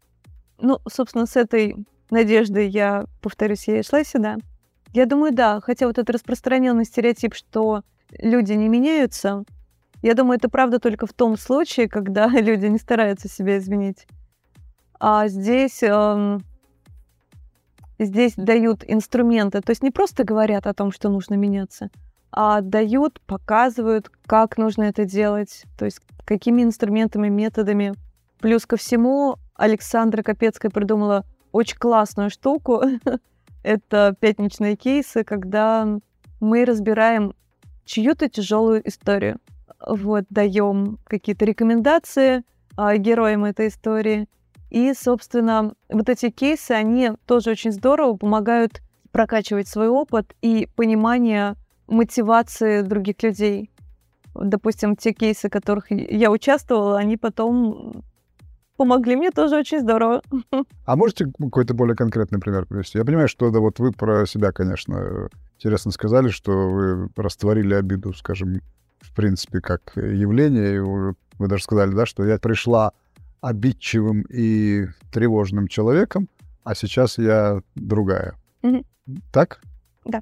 Ну, 0.59 0.79
собственно, 0.87 1.25
с 1.25 1.35
этой 1.35 1.75
надеждой 2.09 2.69
я, 2.69 3.05
повторюсь, 3.21 3.67
я 3.67 3.79
и 3.79 3.83
шла 3.83 4.03
сюда. 4.03 4.37
Я 4.93 5.05
думаю, 5.05 5.33
да. 5.33 5.59
Хотя 5.61 5.87
вот 5.87 5.97
этот 5.97 6.11
распространенный 6.11 6.85
стереотип, 6.85 7.33
что 7.33 7.83
люди 8.17 8.53
не 8.53 8.69
меняются, 8.69 9.43
я 10.03 10.13
думаю, 10.13 10.37
это 10.37 10.49
правда 10.49 10.79
только 10.79 11.07
в 11.07 11.13
том 11.13 11.37
случае, 11.37 11.87
когда 11.87 12.27
люди 12.27 12.67
не 12.67 12.77
стараются 12.77 13.27
себя 13.27 13.57
изменить. 13.57 14.05
А 14.99 15.27
здесь, 15.27 15.81
эм, 15.81 16.43
здесь 17.97 18.33
дают 18.35 18.83
инструменты. 18.87 19.61
То 19.61 19.71
есть 19.71 19.81
не 19.81 19.91
просто 19.91 20.23
говорят 20.23 20.67
о 20.67 20.73
том, 20.73 20.91
что 20.91 21.09
нужно 21.09 21.33
меняться, 21.35 21.89
а 22.35 22.61
дают, 22.61 23.21
показывают, 23.21 24.09
как 24.25 24.57
нужно 24.57 24.83
это 24.83 25.05
делать, 25.05 25.63
то 25.77 25.85
есть 25.85 25.99
какими 26.25 26.63
инструментами, 26.63 27.29
методами. 27.29 27.93
Плюс 28.39 28.65
ко 28.65 28.75
всему, 28.75 29.37
Александра 29.55 30.23
Капецкая 30.23 30.71
придумала 30.71 31.25
очень 31.51 31.77
классную 31.77 32.29
штуку. 32.29 32.81
это 33.63 34.15
пятничные 34.19 34.75
кейсы, 34.75 35.23
когда 35.23 35.87
мы 36.39 36.65
разбираем 36.65 37.33
чью-то 37.85 38.29
тяжелую 38.29 38.85
историю 38.87 39.39
вот, 39.85 40.25
даем 40.29 40.99
какие-то 41.05 41.45
рекомендации 41.45 42.43
а, 42.75 42.97
героям 42.97 43.45
этой 43.45 43.67
истории. 43.67 44.27
И, 44.69 44.93
собственно, 44.93 45.73
вот 45.89 46.09
эти 46.09 46.29
кейсы, 46.29 46.71
они 46.71 47.11
тоже 47.27 47.51
очень 47.51 47.71
здорово 47.71 48.15
помогают 48.15 48.81
прокачивать 49.11 49.67
свой 49.67 49.89
опыт 49.89 50.33
и 50.41 50.67
понимание 50.75 51.55
мотивации 51.87 52.81
других 52.81 53.21
людей. 53.23 53.69
Допустим, 54.35 54.95
те 54.95 55.13
кейсы, 55.13 55.47
в 55.47 55.51
которых 55.51 55.91
я 55.91 56.31
участвовала, 56.31 56.97
они 56.97 57.17
потом 57.17 58.03
помогли 58.77 59.15
мне 59.15 59.31
тоже 59.31 59.57
очень 59.57 59.81
здорово. 59.81 60.21
А 60.85 60.95
можете 60.95 61.31
какой-то 61.39 61.73
более 61.73 61.95
конкретный 61.95 62.39
пример 62.39 62.65
привести? 62.65 62.97
Я 62.97 63.05
понимаю, 63.05 63.27
что 63.27 63.51
да, 63.51 63.59
вот 63.59 63.79
вы 63.79 63.91
про 63.91 64.25
себя, 64.25 64.51
конечно, 64.51 65.29
интересно 65.57 65.91
сказали, 65.91 66.29
что 66.29 66.69
вы 66.69 67.09
растворили 67.15 67.75
обиду, 67.75 68.13
скажем, 68.13 68.61
в 68.99 69.15
принципе, 69.15 69.61
как 69.61 69.93
явление. 69.95 70.75
И 70.75 70.79
вы, 70.79 71.15
вы 71.37 71.47
даже 71.47 71.63
сказали, 71.63 71.91
да, 71.91 72.05
что 72.05 72.25
я 72.25 72.37
пришла 72.39 72.93
обидчивым 73.41 74.21
и 74.29 74.87
тревожным 75.11 75.67
человеком, 75.67 76.27
а 76.63 76.75
сейчас 76.75 77.17
я 77.17 77.61
другая. 77.75 78.35
Мгм. 78.61 78.85
Так? 79.31 79.61
Да. 80.05 80.21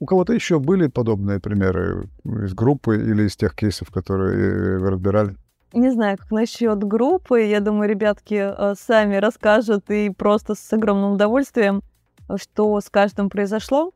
У 0.00 0.06
кого-то 0.06 0.32
еще 0.32 0.58
были 0.58 0.86
подобные 0.86 1.40
примеры 1.40 2.08
из 2.24 2.54
группы 2.54 2.96
или 2.96 3.24
из 3.24 3.36
тех 3.36 3.54
кейсов, 3.54 3.90
которые 3.90 4.78
вы 4.78 4.90
разбирали? 4.90 5.36
Не 5.74 5.90
знаю, 5.90 6.16
как 6.16 6.30
насчет 6.30 6.82
группы. 6.82 7.42
Я 7.42 7.60
думаю, 7.60 7.88
ребятки 7.88 8.34
э, 8.34 8.74
сами 8.76 9.16
расскажут 9.16 9.90
и 9.90 10.10
просто 10.10 10.54
с 10.54 10.72
огромным 10.72 11.12
удовольствием, 11.12 11.82
э, 12.28 12.38
что 12.38 12.80
с 12.80 12.88
каждым 12.88 13.28
произошло. 13.28 13.92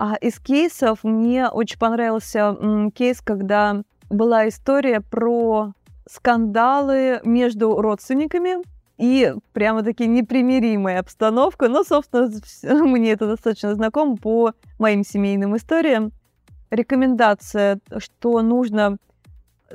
А 0.00 0.16
из 0.16 0.40
кейсов 0.40 1.04
мне 1.04 1.48
очень 1.48 1.78
понравился 1.78 2.90
кейс, 2.94 3.20
когда 3.20 3.82
была 4.10 4.48
история 4.48 5.00
про 5.00 5.72
скандалы 6.08 7.20
между 7.24 7.80
родственниками 7.80 8.62
и 8.98 9.34
прямо 9.52 9.82
таки 9.82 10.06
непримиримая 10.06 11.00
обстановка. 11.00 11.68
Но, 11.68 11.84
собственно, 11.84 12.28
мне 12.86 13.12
это 13.12 13.26
достаточно 13.26 13.74
знакомо 13.74 14.16
по 14.16 14.52
моим 14.78 15.04
семейным 15.04 15.56
историям. 15.56 16.12
Рекомендация, 16.70 17.78
что 17.98 18.42
нужно 18.42 18.98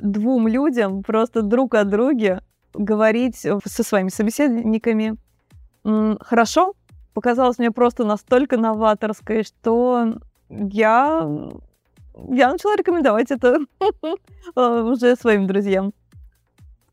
двум 0.00 0.46
людям 0.48 1.02
просто 1.02 1.42
друг 1.42 1.74
о 1.74 1.84
друге 1.84 2.40
говорить 2.72 3.44
э, 3.44 3.58
со 3.64 3.82
своими 3.82 4.08
собеседниками 4.08 5.16
хорошо. 6.20 6.74
Показалось 7.12 7.58
мне 7.58 7.70
просто 7.70 8.04
настолько 8.04 8.56
новаторской, 8.56 9.44
что 9.44 10.14
я, 10.48 11.28
я 12.30 12.50
начала 12.50 12.76
рекомендовать 12.76 13.30
это 13.30 13.58
э, 14.56 14.80
уже 14.82 15.14
своим 15.14 15.46
друзьям, 15.46 15.92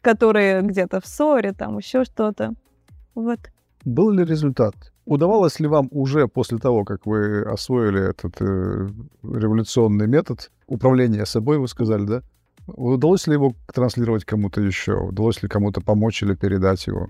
которые 0.01 0.61
где-то 0.61 0.99
в 0.99 1.05
ссоре, 1.05 1.53
там 1.53 1.77
еще 1.77 2.03
что-то. 2.03 2.53
Вот. 3.15 3.39
Был 3.85 4.11
ли 4.11 4.23
результат? 4.23 4.75
Удавалось 5.05 5.59
ли 5.59 5.67
вам 5.67 5.87
уже 5.91 6.27
после 6.27 6.57
того, 6.57 6.85
как 6.85 7.05
вы 7.05 7.41
освоили 7.41 8.09
этот 8.09 8.39
э, 8.39 8.87
революционный 9.23 10.07
метод 10.07 10.51
управления 10.67 11.25
собой, 11.25 11.57
вы 11.57 11.67
сказали, 11.67 12.05
да? 12.05 12.21
Удалось 12.67 13.27
ли 13.27 13.33
его 13.33 13.53
транслировать 13.73 14.23
кому-то 14.23 14.61
еще? 14.61 14.93
Удалось 14.93 15.41
ли 15.41 15.49
кому-то 15.49 15.81
помочь 15.81 16.21
или 16.21 16.35
передать 16.35 16.85
его? 16.87 17.07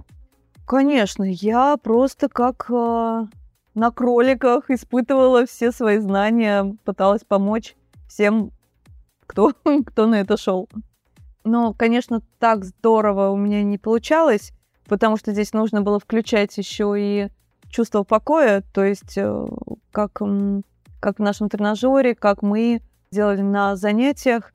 Конечно, 0.65 1.23
я 1.23 1.75
просто 1.77 2.29
как 2.29 2.67
э, 2.69 3.25
на 3.73 3.91
кроликах 3.91 4.69
испытывала 4.69 5.45
все 5.45 5.71
свои 5.71 5.97
знания, 5.99 6.75
пыталась 6.85 7.23
помочь 7.23 7.75
всем, 8.07 8.51
кто, 9.27 9.53
кто 9.85 10.07
на 10.07 10.21
это 10.21 10.37
шел. 10.37 10.69
Но, 11.43 11.73
конечно, 11.73 12.21
так 12.39 12.63
здорово 12.65 13.29
у 13.29 13.37
меня 13.37 13.63
не 13.63 13.77
получалось, 13.77 14.53
потому 14.85 15.17
что 15.17 15.31
здесь 15.31 15.53
нужно 15.53 15.81
было 15.81 15.99
включать 15.99 16.55
еще 16.57 16.95
и 16.97 17.29
чувство 17.69 18.03
покоя, 18.03 18.63
то 18.73 18.83
есть 18.83 19.17
э, 19.17 19.47
как, 19.91 20.21
как 20.99 21.19
в 21.19 21.21
нашем 21.21 21.49
тренажере, 21.49 22.13
как 22.13 22.41
мы 22.41 22.81
делали 23.11 23.41
на 23.41 23.75
занятиях. 23.75 24.51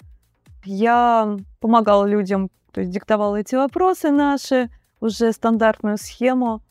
Я 0.64 1.37
помогала 1.61 2.05
людям, 2.05 2.51
то 2.72 2.81
есть 2.81 2.92
диктовала 2.92 3.37
эти 3.37 3.55
вопросы 3.55 4.11
наши, 4.11 4.70
уже 5.01 5.33
стандартную 5.33 5.99
схему. 5.99 6.62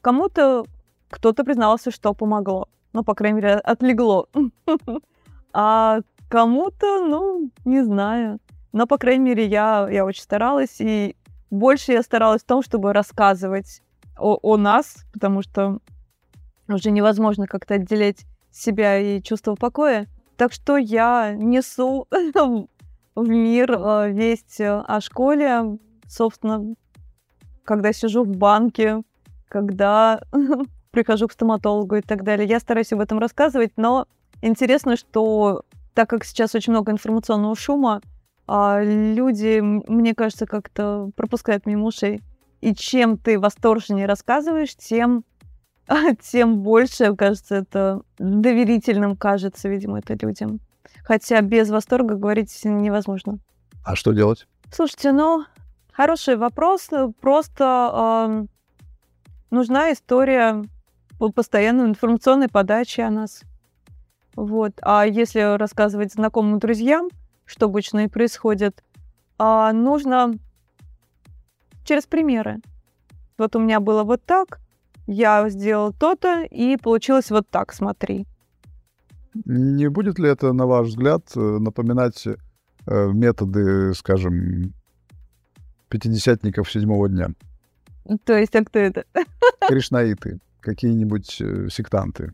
Кому-то 0.00 0.64
кто-то 1.10 1.44
признался, 1.44 1.90
что 1.90 2.14
помогло. 2.14 2.68
Ну, 2.92 3.04
по 3.04 3.14
крайней 3.14 3.40
мере, 3.40 3.54
отлегло. 3.54 4.28
А 5.58 6.00
кому-то, 6.28 7.06
ну, 7.06 7.50
не 7.64 7.82
знаю. 7.82 8.40
Но, 8.76 8.86
по 8.86 8.98
крайней 8.98 9.24
мере, 9.24 9.46
я, 9.46 9.88
я 9.90 10.04
очень 10.04 10.20
старалась. 10.20 10.82
И 10.82 11.16
больше 11.50 11.92
я 11.92 12.02
старалась 12.02 12.42
в 12.42 12.46
том, 12.46 12.62
чтобы 12.62 12.92
рассказывать 12.92 13.80
о, 14.18 14.38
о 14.42 14.58
нас, 14.58 15.06
потому 15.14 15.40
что 15.40 15.78
уже 16.68 16.90
невозможно 16.90 17.46
как-то 17.46 17.76
отделять 17.76 18.26
себя 18.52 18.98
и 18.98 19.22
чувство 19.22 19.54
покоя. 19.54 20.08
Так 20.36 20.52
что 20.52 20.76
я 20.76 21.32
несу 21.32 22.06
в 23.14 23.26
мир 23.26 23.72
э, 23.72 24.12
весть 24.12 24.60
о 24.60 25.00
школе, 25.00 25.78
собственно, 26.06 26.74
когда 27.64 27.94
сижу 27.94 28.24
в 28.24 28.36
банке, 28.36 29.00
когда 29.48 30.20
прихожу 30.90 31.28
к 31.28 31.32
стоматологу 31.32 31.96
и 31.96 32.02
так 32.02 32.24
далее. 32.24 32.46
Я 32.46 32.60
стараюсь 32.60 32.92
об 32.92 33.00
этом 33.00 33.20
рассказывать, 33.20 33.72
но 33.78 34.06
интересно, 34.42 34.96
что 34.96 35.62
так 35.94 36.10
как 36.10 36.24
сейчас 36.24 36.54
очень 36.54 36.74
много 36.74 36.92
информационного 36.92 37.56
шума, 37.56 38.02
а, 38.46 38.82
люди, 38.82 39.60
мне 39.60 40.14
кажется, 40.14 40.46
как-то 40.46 41.10
пропускают 41.16 41.66
мимо 41.66 41.86
ушей. 41.86 42.22
И 42.60 42.74
чем 42.74 43.18
ты 43.18 43.38
восторженнее 43.38 44.06
рассказываешь, 44.06 44.76
тем, 44.76 45.24
тем 46.22 46.60
больше, 46.60 47.14
кажется, 47.16 47.56
это 47.56 48.02
доверительным 48.18 49.16
кажется, 49.16 49.68
видимо, 49.68 49.98
это 49.98 50.14
людям. 50.14 50.60
Хотя 51.02 51.40
без 51.40 51.70
восторга 51.70 52.14
говорить 52.14 52.64
невозможно. 52.64 53.38
А 53.84 53.94
что 53.94 54.12
делать? 54.12 54.46
Слушайте, 54.72 55.12
ну, 55.12 55.44
хороший 55.92 56.36
вопрос. 56.36 56.88
Просто 57.20 57.90
ам, 57.92 58.48
нужна 59.50 59.92
история 59.92 60.64
по- 61.18 61.30
постоянной 61.30 61.86
информационной 61.86 62.48
подачи 62.48 63.00
о 63.00 63.10
нас. 63.10 63.42
Вот. 64.34 64.72
А 64.82 65.06
если 65.06 65.56
рассказывать 65.56 66.12
знакомым 66.12 66.58
друзьям, 66.58 67.08
что 67.46 67.66
обычно 67.66 68.04
и 68.04 68.08
происходит, 68.08 68.84
а, 69.38 69.72
нужно 69.72 70.34
через 71.84 72.06
примеры. 72.06 72.60
Вот 73.38 73.56
у 73.56 73.60
меня 73.60 73.80
было 73.80 74.02
вот 74.02 74.22
так, 74.24 74.60
я 75.06 75.48
сделал 75.48 75.92
то-то, 75.92 76.42
и 76.42 76.76
получилось 76.76 77.30
вот 77.30 77.48
так, 77.48 77.72
смотри. 77.72 78.26
Не 79.44 79.88
будет 79.88 80.18
ли 80.18 80.28
это, 80.28 80.52
на 80.52 80.66
ваш 80.66 80.88
взгляд, 80.88 81.22
э, 81.36 81.40
напоминать 81.40 82.26
э, 82.26 83.08
методы, 83.12 83.94
скажем, 83.94 84.72
пятидесятников 85.88 86.70
седьмого 86.70 87.08
дня? 87.08 87.28
То 88.24 88.36
есть, 88.36 88.56
а 88.56 88.64
кто 88.64 88.78
это? 88.78 89.04
Кришнаиты, 89.68 90.40
какие-нибудь 90.60 91.40
э, 91.40 91.68
сектанты. 91.70 92.32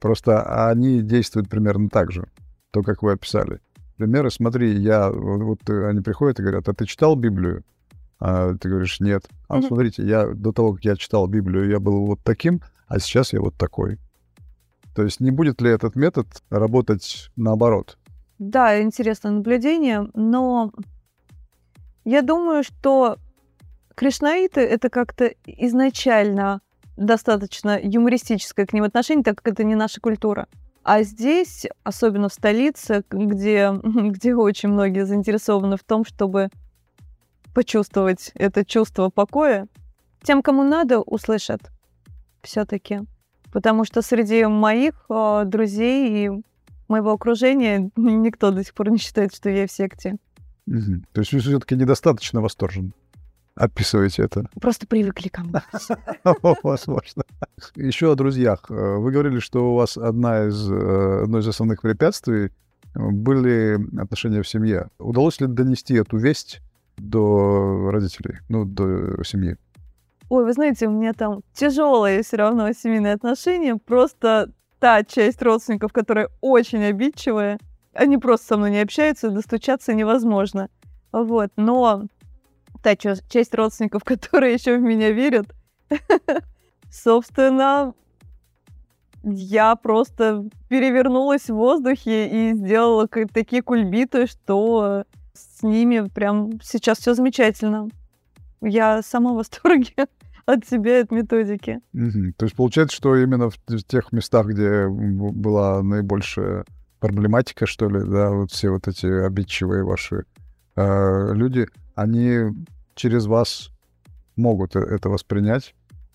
Просто 0.00 0.68
они 0.68 1.02
действуют 1.02 1.48
примерно 1.48 1.88
так 1.88 2.12
же, 2.12 2.28
то, 2.70 2.82
как 2.82 3.02
вы 3.02 3.12
описали. 3.12 3.60
Примеры, 3.98 4.30
смотри, 4.30 4.78
я, 4.78 5.10
вот 5.10 5.42
вот, 5.42 5.70
э, 5.70 5.88
они 5.88 6.00
приходят 6.00 6.38
и 6.38 6.42
говорят, 6.42 6.68
а 6.68 6.72
ты 6.72 6.86
читал 6.86 7.16
Библию? 7.16 7.64
А 8.20 8.54
ты 8.54 8.68
говоришь, 8.68 9.00
нет. 9.00 9.28
А 9.48 9.56
Мгм. 9.56 9.66
смотрите, 9.66 10.04
я 10.04 10.28
до 10.28 10.52
того, 10.52 10.74
как 10.74 10.84
я 10.84 10.94
читал 10.94 11.26
Библию, 11.26 11.68
я 11.68 11.80
был 11.80 12.06
вот 12.06 12.20
таким, 12.22 12.60
а 12.86 13.00
сейчас 13.00 13.32
я 13.32 13.40
вот 13.40 13.56
такой. 13.56 13.98
То 14.94 15.02
есть 15.02 15.18
не 15.18 15.32
будет 15.32 15.60
ли 15.60 15.70
этот 15.70 15.96
метод 15.96 16.28
работать 16.48 17.30
наоборот? 17.34 17.98
Да, 18.38 18.80
интересное 18.80 19.32
наблюдение, 19.32 20.08
но 20.14 20.72
я 22.04 22.22
думаю, 22.22 22.62
что 22.62 23.18
кришнаиты— 23.96 24.60
это 24.62 24.90
как-то 24.90 25.32
изначально 25.44 26.60
достаточно 26.96 27.76
юмористическое 27.82 28.64
к 28.64 28.72
ним 28.72 28.84
отношение, 28.84 29.24
так 29.24 29.42
как 29.42 29.54
это 29.54 29.64
не 29.64 29.74
наша 29.74 30.00
культура. 30.00 30.46
А 30.82 31.02
здесь, 31.02 31.66
особенно 31.84 32.28
в 32.28 32.32
столице, 32.32 33.04
где, 33.10 33.72
где 33.82 34.34
очень 34.34 34.70
многие 34.70 35.04
заинтересованы 35.04 35.76
в 35.76 35.84
том, 35.84 36.04
чтобы 36.04 36.48
почувствовать 37.54 38.30
это 38.34 38.64
чувство 38.64 39.10
покоя, 39.10 39.66
тем, 40.22 40.42
кому 40.42 40.62
надо, 40.62 41.00
услышат 41.00 41.70
все-таки. 42.42 43.00
Потому 43.52 43.84
что 43.84 44.02
среди 44.02 44.44
моих 44.44 45.06
э, 45.08 45.42
друзей 45.46 46.26
и 46.26 46.42
моего 46.88 47.12
окружения 47.12 47.90
никто 47.96 48.50
до 48.50 48.64
сих 48.64 48.74
пор 48.74 48.90
не 48.90 48.98
считает, 48.98 49.34
что 49.34 49.50
я 49.50 49.66
в 49.66 49.72
секте. 49.72 50.16
Мгм. 50.66 51.06
То 51.12 51.20
есть 51.20 51.32
вы 51.32 51.40
все-таки 51.40 51.76
недостаточно 51.76 52.40
восторжен. 52.40 52.92
Описываете 53.58 54.22
это. 54.22 54.48
Просто 54.60 54.86
привыкли 54.86 55.28
ко 55.28 55.42
мне. 55.42 55.60
Возможно. 56.62 57.24
Еще 57.74 58.12
о 58.12 58.14
друзьях. 58.14 58.66
Э, 58.70 58.96
Вы 58.98 59.10
говорили, 59.10 59.40
что 59.40 59.72
у 59.72 59.74
вас 59.74 59.96
одна 59.96 60.46
из, 60.46 60.70
э, 60.70 61.22
одно 61.24 61.38
из 61.38 61.48
основных 61.48 61.82
препятствий 61.82 62.46
э, 62.46 62.50
были 62.94 63.76
отношения 64.00 64.42
в 64.42 64.48
семье. 64.48 64.90
Удалось 65.00 65.40
ли 65.40 65.48
донести 65.48 65.94
эту 65.94 66.18
весть 66.18 66.60
до 66.98 67.90
родителей, 67.90 68.38
ну, 68.48 68.64
до 68.64 69.24
семьи? 69.24 69.56
Ой, 70.28 70.44
вы 70.44 70.52
знаете, 70.52 70.86
у 70.86 70.92
меня 70.92 71.12
там 71.12 71.40
тяжелые 71.52 72.22
все 72.22 72.36
равно 72.36 72.72
семейные 72.72 73.14
отношения. 73.14 73.74
Просто 73.74 74.52
та 74.78 75.02
часть 75.02 75.42
родственников, 75.42 75.92
которая 75.92 76.28
очень 76.40 76.84
обидчивая, 76.84 77.58
Они 77.92 78.18
просто 78.18 78.46
со 78.46 78.56
мной 78.56 78.70
не 78.70 78.82
общаются, 78.82 79.30
достучаться 79.30 79.94
невозможно. 79.94 80.68
Вот, 81.10 81.50
но 81.56 82.04
та 82.82 82.96
часть 82.96 83.54
родственников, 83.54 84.04
которые 84.04 84.54
еще 84.54 84.76
в 84.78 84.82
меня 84.82 85.10
верят, 85.10 85.54
собственно, 86.90 87.94
я 89.22 89.76
просто 89.76 90.44
перевернулась 90.68 91.50
в 91.50 91.54
воздухе 91.54 92.28
и 92.28 92.54
сделала 92.54 93.08
такие 93.08 93.62
кульбиты, 93.62 94.26
что 94.26 95.04
с 95.34 95.62
ними 95.62 96.08
прям 96.08 96.60
сейчас 96.62 96.98
все 96.98 97.14
замечательно. 97.14 97.88
Я 98.60 99.02
сама 99.02 99.32
в 99.32 99.36
восторге 99.36 99.94
от 100.46 100.66
себя, 100.66 101.00
от 101.00 101.10
методики. 101.10 101.80
То 101.92 102.44
есть 102.44 102.56
получается, 102.56 102.96
что 102.96 103.16
именно 103.16 103.50
в 103.50 103.58
тех 103.86 104.12
местах, 104.12 104.46
где 104.46 104.88
была 104.88 105.82
наибольшая 105.82 106.64
проблематика, 107.00 107.66
что 107.66 107.88
ли, 107.88 108.00
да, 108.04 108.30
вот 108.30 108.50
все 108.50 108.70
вот 108.70 108.88
эти 108.88 109.06
обидчивые 109.06 109.84
ваши 109.84 110.24
э, 110.78 111.34
люди, 111.34 111.66
они 111.94 112.54
через 112.94 113.26
вас 113.26 113.70
могут 114.36 114.76
э, 114.76 114.80
это 114.80 115.08
воспринять 115.08 115.74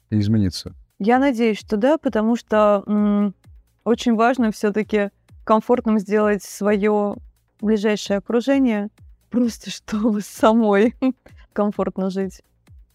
и 0.09 0.19
измениться. 0.19 0.73
Я 0.99 1.19
надеюсь, 1.19 1.59
что 1.59 1.75
да, 1.75 1.97
потому 1.97 2.35
что 2.35 2.83
м- 2.87 3.35
очень 3.83 4.15
важно 4.15 4.51
все-таки 4.51 5.09
комфортным 5.43 5.99
сделать 5.99 6.43
свое 6.43 7.15
ближайшее 7.61 8.17
окружение, 8.19 8.89
просто 9.29 9.69
чтобы 9.69 10.21
самой 10.25 10.95
комфортно 11.51 12.09
жить. 12.09 12.41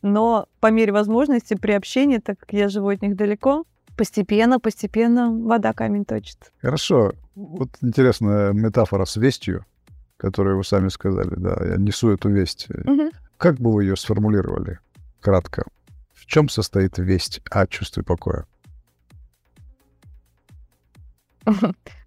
Но 0.01 0.47
по 0.61 0.71
мере 0.71 0.93
возможности 0.93 1.55
при 1.55 1.73
общении, 1.73 2.19
так 2.19 2.39
как 2.39 2.53
я 2.53 2.69
живу 2.69 2.89
от 2.89 3.03
них 3.03 3.17
далеко, 3.17 3.65
постепенно, 3.97 4.61
постепенно 4.61 5.31
вода 5.31 5.73
камень 5.73 6.05
точит. 6.05 6.53
Хорошо. 6.63 7.13
Вот 7.35 7.71
интересная 7.83 8.53
метафора 8.53 9.05
с 9.05 9.17
вестью, 9.17 9.67
которую 10.19 10.59
вы 10.59 10.65
сами 10.65 10.89
сказали, 10.89 11.35
да, 11.37 11.57
я 11.65 11.77
несу 11.77 12.11
эту 12.11 12.29
весть. 12.29 12.69
Угу. 12.71 13.11
Как 13.39 13.57
бы 13.57 13.73
вы 13.73 13.85
ее 13.85 13.97
сформулировали 13.97 14.81
кратко? 15.21 15.65
В 16.13 16.27
чем 16.27 16.49
состоит 16.49 16.99
весть 16.99 17.41
о 17.51 17.67
чувстве 17.67 18.03
покоя? 18.03 18.45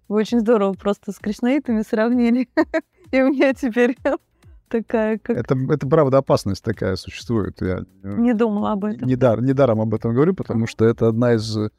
Вы 0.08 0.16
очень 0.16 0.40
здорово 0.40 0.74
просто 0.74 1.10
с 1.10 1.18
кришнаитами 1.18 1.82
сравнили. 1.82 2.48
И 3.10 3.22
у 3.22 3.30
меня 3.30 3.54
теперь 3.54 3.96
такая, 4.68 5.18
как... 5.18 5.36
Это, 5.36 5.56
это 5.70 5.86
правда 5.86 6.18
опасность 6.18 6.62
такая 6.62 6.96
существует. 6.96 7.60
Я 7.62 7.84
не 8.02 8.34
думала 8.34 8.72
об 8.72 8.84
этом. 8.84 9.08
Недар, 9.08 9.40
недаром 9.40 9.80
об 9.80 9.94
этом 9.94 10.14
говорю, 10.14 10.34
потому 10.34 10.66
что 10.66 10.84
это 10.84 11.08
одна 11.08 11.32
из 11.32 11.56
э, 11.56 11.70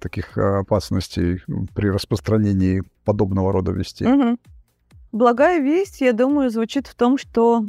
таких 0.00 0.36
опасностей 0.38 1.42
при 1.74 1.90
распространении 1.90 2.82
подобного 3.04 3.52
рода 3.52 3.72
вестей. 3.72 4.06
Угу. 4.08 4.38
Благая 5.12 5.60
весть, 5.60 6.00
я 6.00 6.12
думаю, 6.12 6.50
звучит 6.50 6.86
в 6.86 6.94
том, 6.94 7.16
что 7.16 7.64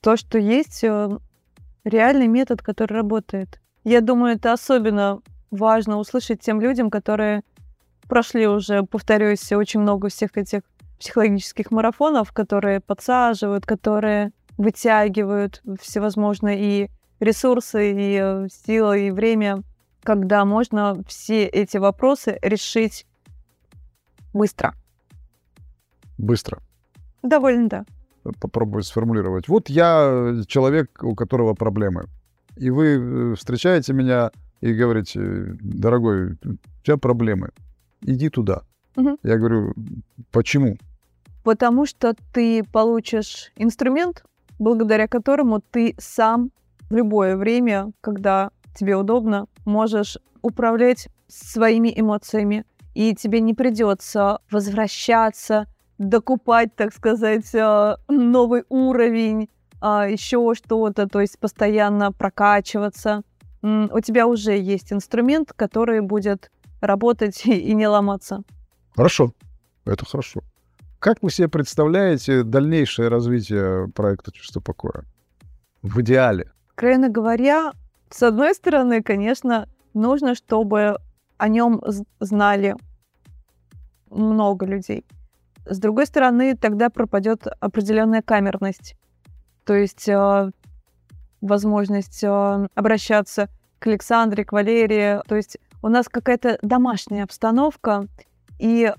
то, 0.00 0.16
что 0.16 0.38
есть 0.38 0.84
э, 0.84 1.08
реальный 1.84 2.26
метод, 2.26 2.62
который 2.62 2.94
работает. 2.94 3.60
Я 3.84 4.00
думаю, 4.00 4.36
это 4.36 4.52
особенно 4.52 5.20
важно 5.50 5.98
услышать 5.98 6.40
тем 6.40 6.60
людям, 6.60 6.90
которые 6.90 7.42
прошли 8.08 8.46
уже, 8.46 8.82
повторюсь, 8.82 9.50
очень 9.52 9.80
много 9.80 10.08
всех 10.08 10.36
этих 10.36 10.60
психологических 10.98 11.70
марафонов, 11.70 12.32
которые 12.32 12.80
подсаживают, 12.80 13.64
которые 13.64 14.32
вытягивают 14.58 15.62
всевозможные 15.80 16.60
и 16.60 16.90
ресурсы, 17.20 17.92
и 17.92 18.18
э, 18.20 18.48
силы, 18.66 19.06
и 19.06 19.10
время, 19.10 19.62
когда 20.02 20.44
можно 20.44 21.02
все 21.06 21.46
эти 21.46 21.78
вопросы 21.78 22.38
решить 22.42 23.06
быстро. 24.34 24.74
Быстро. 26.26 26.58
Довольно, 27.22 27.68
да. 27.68 27.84
Попробую 28.40 28.82
сформулировать. 28.82 29.48
Вот 29.48 29.70
я 29.70 30.42
человек, 30.46 31.02
у 31.02 31.14
которого 31.14 31.54
проблемы. 31.54 32.04
И 32.56 32.70
вы 32.70 32.86
э, 32.86 33.34
встречаете 33.34 33.92
меня 33.92 34.30
и 34.60 34.74
говорите, 34.74 35.56
дорогой, 35.60 36.32
у 36.32 36.56
тебя 36.84 36.96
проблемы, 36.96 37.50
иди 38.02 38.28
туда. 38.28 38.62
Угу. 38.96 39.18
Я 39.22 39.38
говорю, 39.38 39.72
почему? 40.30 40.76
потому 41.42 41.86
что 41.86 42.14
ты 42.32 42.62
получишь 42.64 43.52
инструмент, 43.56 44.24
благодаря 44.58 45.08
которому 45.08 45.60
ты 45.60 45.94
сам 45.98 46.50
в 46.88 46.94
любое 46.94 47.36
время, 47.36 47.92
когда 48.00 48.50
тебе 48.74 48.96
удобно, 48.96 49.46
можешь 49.64 50.18
управлять 50.42 51.08
своими 51.28 51.92
эмоциями, 51.94 52.64
и 52.94 53.14
тебе 53.14 53.40
не 53.40 53.54
придется 53.54 54.40
возвращаться, 54.50 55.66
докупать, 56.00 56.74
так 56.74 56.94
сказать, 56.94 57.54
э, 57.54 57.96
новый 58.08 58.64
уровень, 58.70 59.50
а, 59.82 60.08
еще 60.08 60.54
что-то, 60.54 61.06
то 61.06 61.20
есть 61.20 61.38
постоянно 61.38 62.10
прокачиваться. 62.10 63.22
У 63.62 64.00
тебя 64.00 64.26
уже 64.26 64.56
есть 64.58 64.92
инструмент, 64.94 65.52
который 65.52 66.00
будет 66.00 66.50
работать 66.80 67.42
и 67.44 67.74
не 67.74 67.86
ломаться. 67.86 68.42
Хорошо, 68.96 69.34
это 69.84 70.06
хорошо. 70.06 70.40
Как 70.98 71.22
вы 71.22 71.30
себе 71.30 71.48
представляете 71.48 72.44
дальнейшее 72.44 73.08
развитие 73.08 73.88
проекта 73.88 74.32
«Чувство 74.32 74.60
покоя»? 74.60 75.04
В 75.82 76.00
идеале. 76.00 76.50
Откровенно 76.70 77.10
говоря, 77.10 77.72
с 78.08 78.22
одной 78.22 78.54
стороны, 78.54 79.02
конечно, 79.02 79.68
нужно, 79.92 80.34
чтобы 80.34 80.96
о 81.36 81.48
нем 81.48 81.82
знали 82.20 82.76
много 84.10 84.64
людей. 84.64 85.04
С 85.66 85.78
другой 85.78 86.06
стороны, 86.06 86.56
тогда 86.56 86.90
пропадет 86.90 87.46
определенная 87.60 88.22
камерность. 88.22 88.96
То 89.64 89.74
есть 89.74 90.08
э, 90.08 90.50
возможность 91.40 92.24
э, 92.24 92.68
обращаться 92.74 93.48
к 93.78 93.86
Александре, 93.86 94.44
к 94.44 94.52
Валерии. 94.52 95.20
То 95.26 95.36
есть 95.36 95.58
у 95.82 95.88
нас 95.88 96.08
какая-то 96.08 96.58
домашняя 96.62 97.24
обстановка, 97.24 98.06
и 98.58 98.92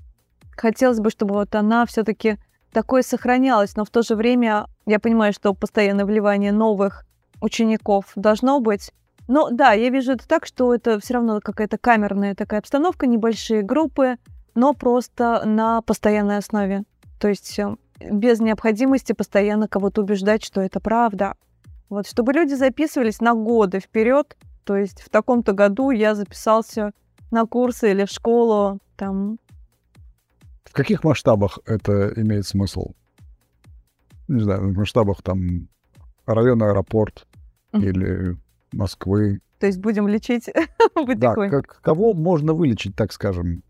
хотелось 0.58 1.00
бы, 1.00 1.10
чтобы 1.10 1.36
вот 1.36 1.54
она 1.56 1.86
все-таки 1.86 2.38
такое 2.72 3.04
сохранялась, 3.04 3.76
но 3.76 3.86
в 3.86 3.90
то 3.90 4.02
же 4.02 4.16
время 4.16 4.66
я 4.86 5.00
понимаю, 5.00 5.34
что 5.34 5.54
постоянное 5.54 6.06
вливание 6.06 6.52
новых 6.52 7.06
учеников 7.42 8.12
должно 8.16 8.60
быть. 8.60 8.92
Но 9.28 9.50
да, 9.50 9.74
я 9.74 9.90
вижу 9.90 10.14
это 10.14 10.28
так, 10.28 10.46
что 10.46 10.74
это 10.74 11.00
все 11.00 11.16
равно 11.16 11.40
какая-то 11.42 11.78
камерная 11.78 12.36
такая 12.36 12.60
обстановка, 12.60 13.08
небольшие 13.08 13.62
группы, 13.62 14.18
но 14.56 14.74
просто 14.74 15.44
на 15.46 15.82
постоянной 15.82 16.38
основе. 16.38 16.84
То 17.20 17.28
есть 17.28 17.58
э, 17.60 17.76
без 18.00 18.40
необходимости 18.40 19.14
постоянно 19.14 19.68
кого-то 19.68 20.02
убеждать, 20.02 20.44
что 20.44 20.62
это 20.62 20.80
правда. 20.80 21.36
Вот, 21.90 22.08
чтобы 22.08 22.34
люди 22.34 22.54
записывались 22.54 23.20
на 23.20 23.34
годы 23.34 23.80
вперед, 23.80 24.38
то 24.64 24.78
есть 24.78 25.02
в 25.02 25.10
таком-то 25.10 25.54
году 25.54 25.92
я 25.92 26.16
записался 26.16 26.92
на 27.32 27.46
курсы 27.46 27.92
или 27.92 28.06
в 28.06 28.10
школу, 28.10 28.80
там, 28.96 29.38
в 30.72 30.74
каких 30.74 31.04
масштабах 31.04 31.60
это 31.66 32.14
имеет 32.16 32.48
смысл? 32.48 32.94
Не 34.30 34.42
знаю, 34.42 34.70
в 34.70 34.78
масштабах 34.78 35.22
там 35.22 35.68
района 36.26 36.70
аэропорт 36.70 37.28
mm-hmm. 37.74 37.84
или 37.84 38.38
Москвы. 38.72 39.42
То 39.60 39.68
есть 39.68 39.80
будем 39.80 40.08
лечить 40.08 40.50
Да, 41.18 41.36
как, 41.36 41.82
кого 41.82 42.14
можно 42.14 42.54
вылечить, 42.54 42.96
так 42.96 43.12
скажем? 43.12 43.64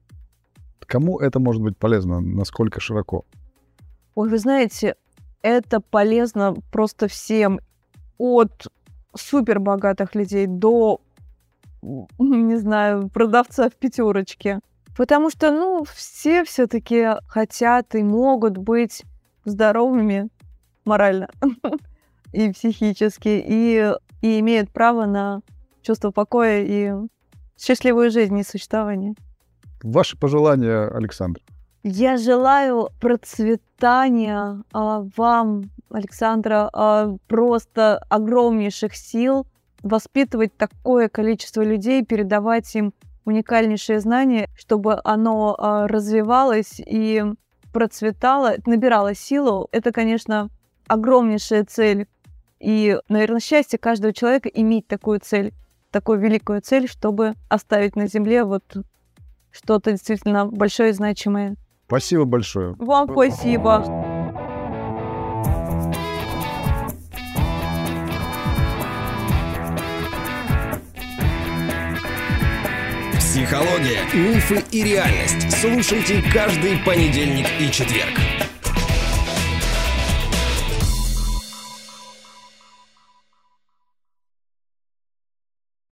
Кому 0.91 1.19
это 1.19 1.39
может 1.39 1.61
быть 1.61 1.77
полезно? 1.77 2.19
Насколько 2.19 2.81
широко? 2.81 3.23
Ой, 4.13 4.27
вы 4.27 4.37
знаете, 4.37 4.95
это 5.41 5.79
полезно 5.79 6.53
просто 6.69 7.07
всем. 7.07 7.61
От 8.17 8.67
супер 9.15 9.61
богатых 9.61 10.15
людей 10.15 10.47
до, 10.47 10.99
не 11.81 12.57
знаю, 12.57 13.07
продавца 13.07 13.69
в 13.69 13.73
пятерочке. 13.75 14.59
Потому 14.97 15.29
что, 15.29 15.53
ну, 15.53 15.85
все 15.85 16.43
все-таки 16.43 17.07
хотят 17.25 17.95
и 17.95 18.03
могут 18.03 18.57
быть 18.57 19.05
здоровыми 19.45 20.27
морально 20.83 21.29
и 22.33 22.51
психически, 22.51 23.41
и, 23.47 23.93
и 24.21 24.39
имеют 24.41 24.69
право 24.71 25.05
на 25.05 25.41
чувство 25.83 26.11
покоя 26.11 26.61
и 26.61 26.91
счастливую 27.57 28.11
жизнь 28.11 28.37
и 28.37 28.43
существование. 28.43 29.15
Ваши 29.83 30.17
пожелания, 30.17 30.87
Александр? 30.87 31.41
Я 31.83 32.17
желаю 32.17 32.89
процветания 32.99 34.63
а, 34.71 35.03
вам, 35.17 35.71
Александра, 35.89 36.69
а, 36.71 37.15
просто 37.27 37.97
огромнейших 38.09 38.95
сил 38.95 39.47
воспитывать 39.81 40.55
такое 40.55 41.09
количество 41.09 41.63
людей, 41.63 42.05
передавать 42.05 42.73
им 42.75 42.93
уникальнейшее 43.25 43.99
знание, 43.99 44.47
чтобы 44.55 44.99
оно 45.03 45.55
а, 45.57 45.87
развивалось 45.87 46.79
и 46.85 47.23
процветало, 47.73 48.55
набирало 48.65 49.15
силу. 49.15 49.67
Это, 49.71 49.91
конечно, 49.91 50.49
огромнейшая 50.87 51.65
цель. 51.65 52.07
И, 52.59 52.99
наверное, 53.09 53.39
счастье 53.39 53.79
каждого 53.79 54.13
человека 54.13 54.49
иметь 54.49 54.87
такую 54.87 55.19
цель, 55.19 55.51
такую 55.89 56.19
великую 56.19 56.61
цель, 56.61 56.87
чтобы 56.87 57.33
оставить 57.49 57.95
на 57.95 58.07
Земле 58.07 58.43
вот 58.43 58.63
что-то 59.51 59.91
действительно 59.91 60.45
большое 60.45 60.89
и 60.89 60.93
значимое. 60.93 61.55
Спасибо 61.87 62.25
большое. 62.25 62.75
Вам 62.79 63.09
спасибо. 63.11 63.79
Психология, 73.17 74.03
мифы 74.13 74.63
и 74.71 74.83
реальность. 74.83 75.51
Слушайте 75.59 76.21
каждый 76.33 76.77
понедельник 76.85 77.47
и 77.59 77.71
четверг. 77.71 78.19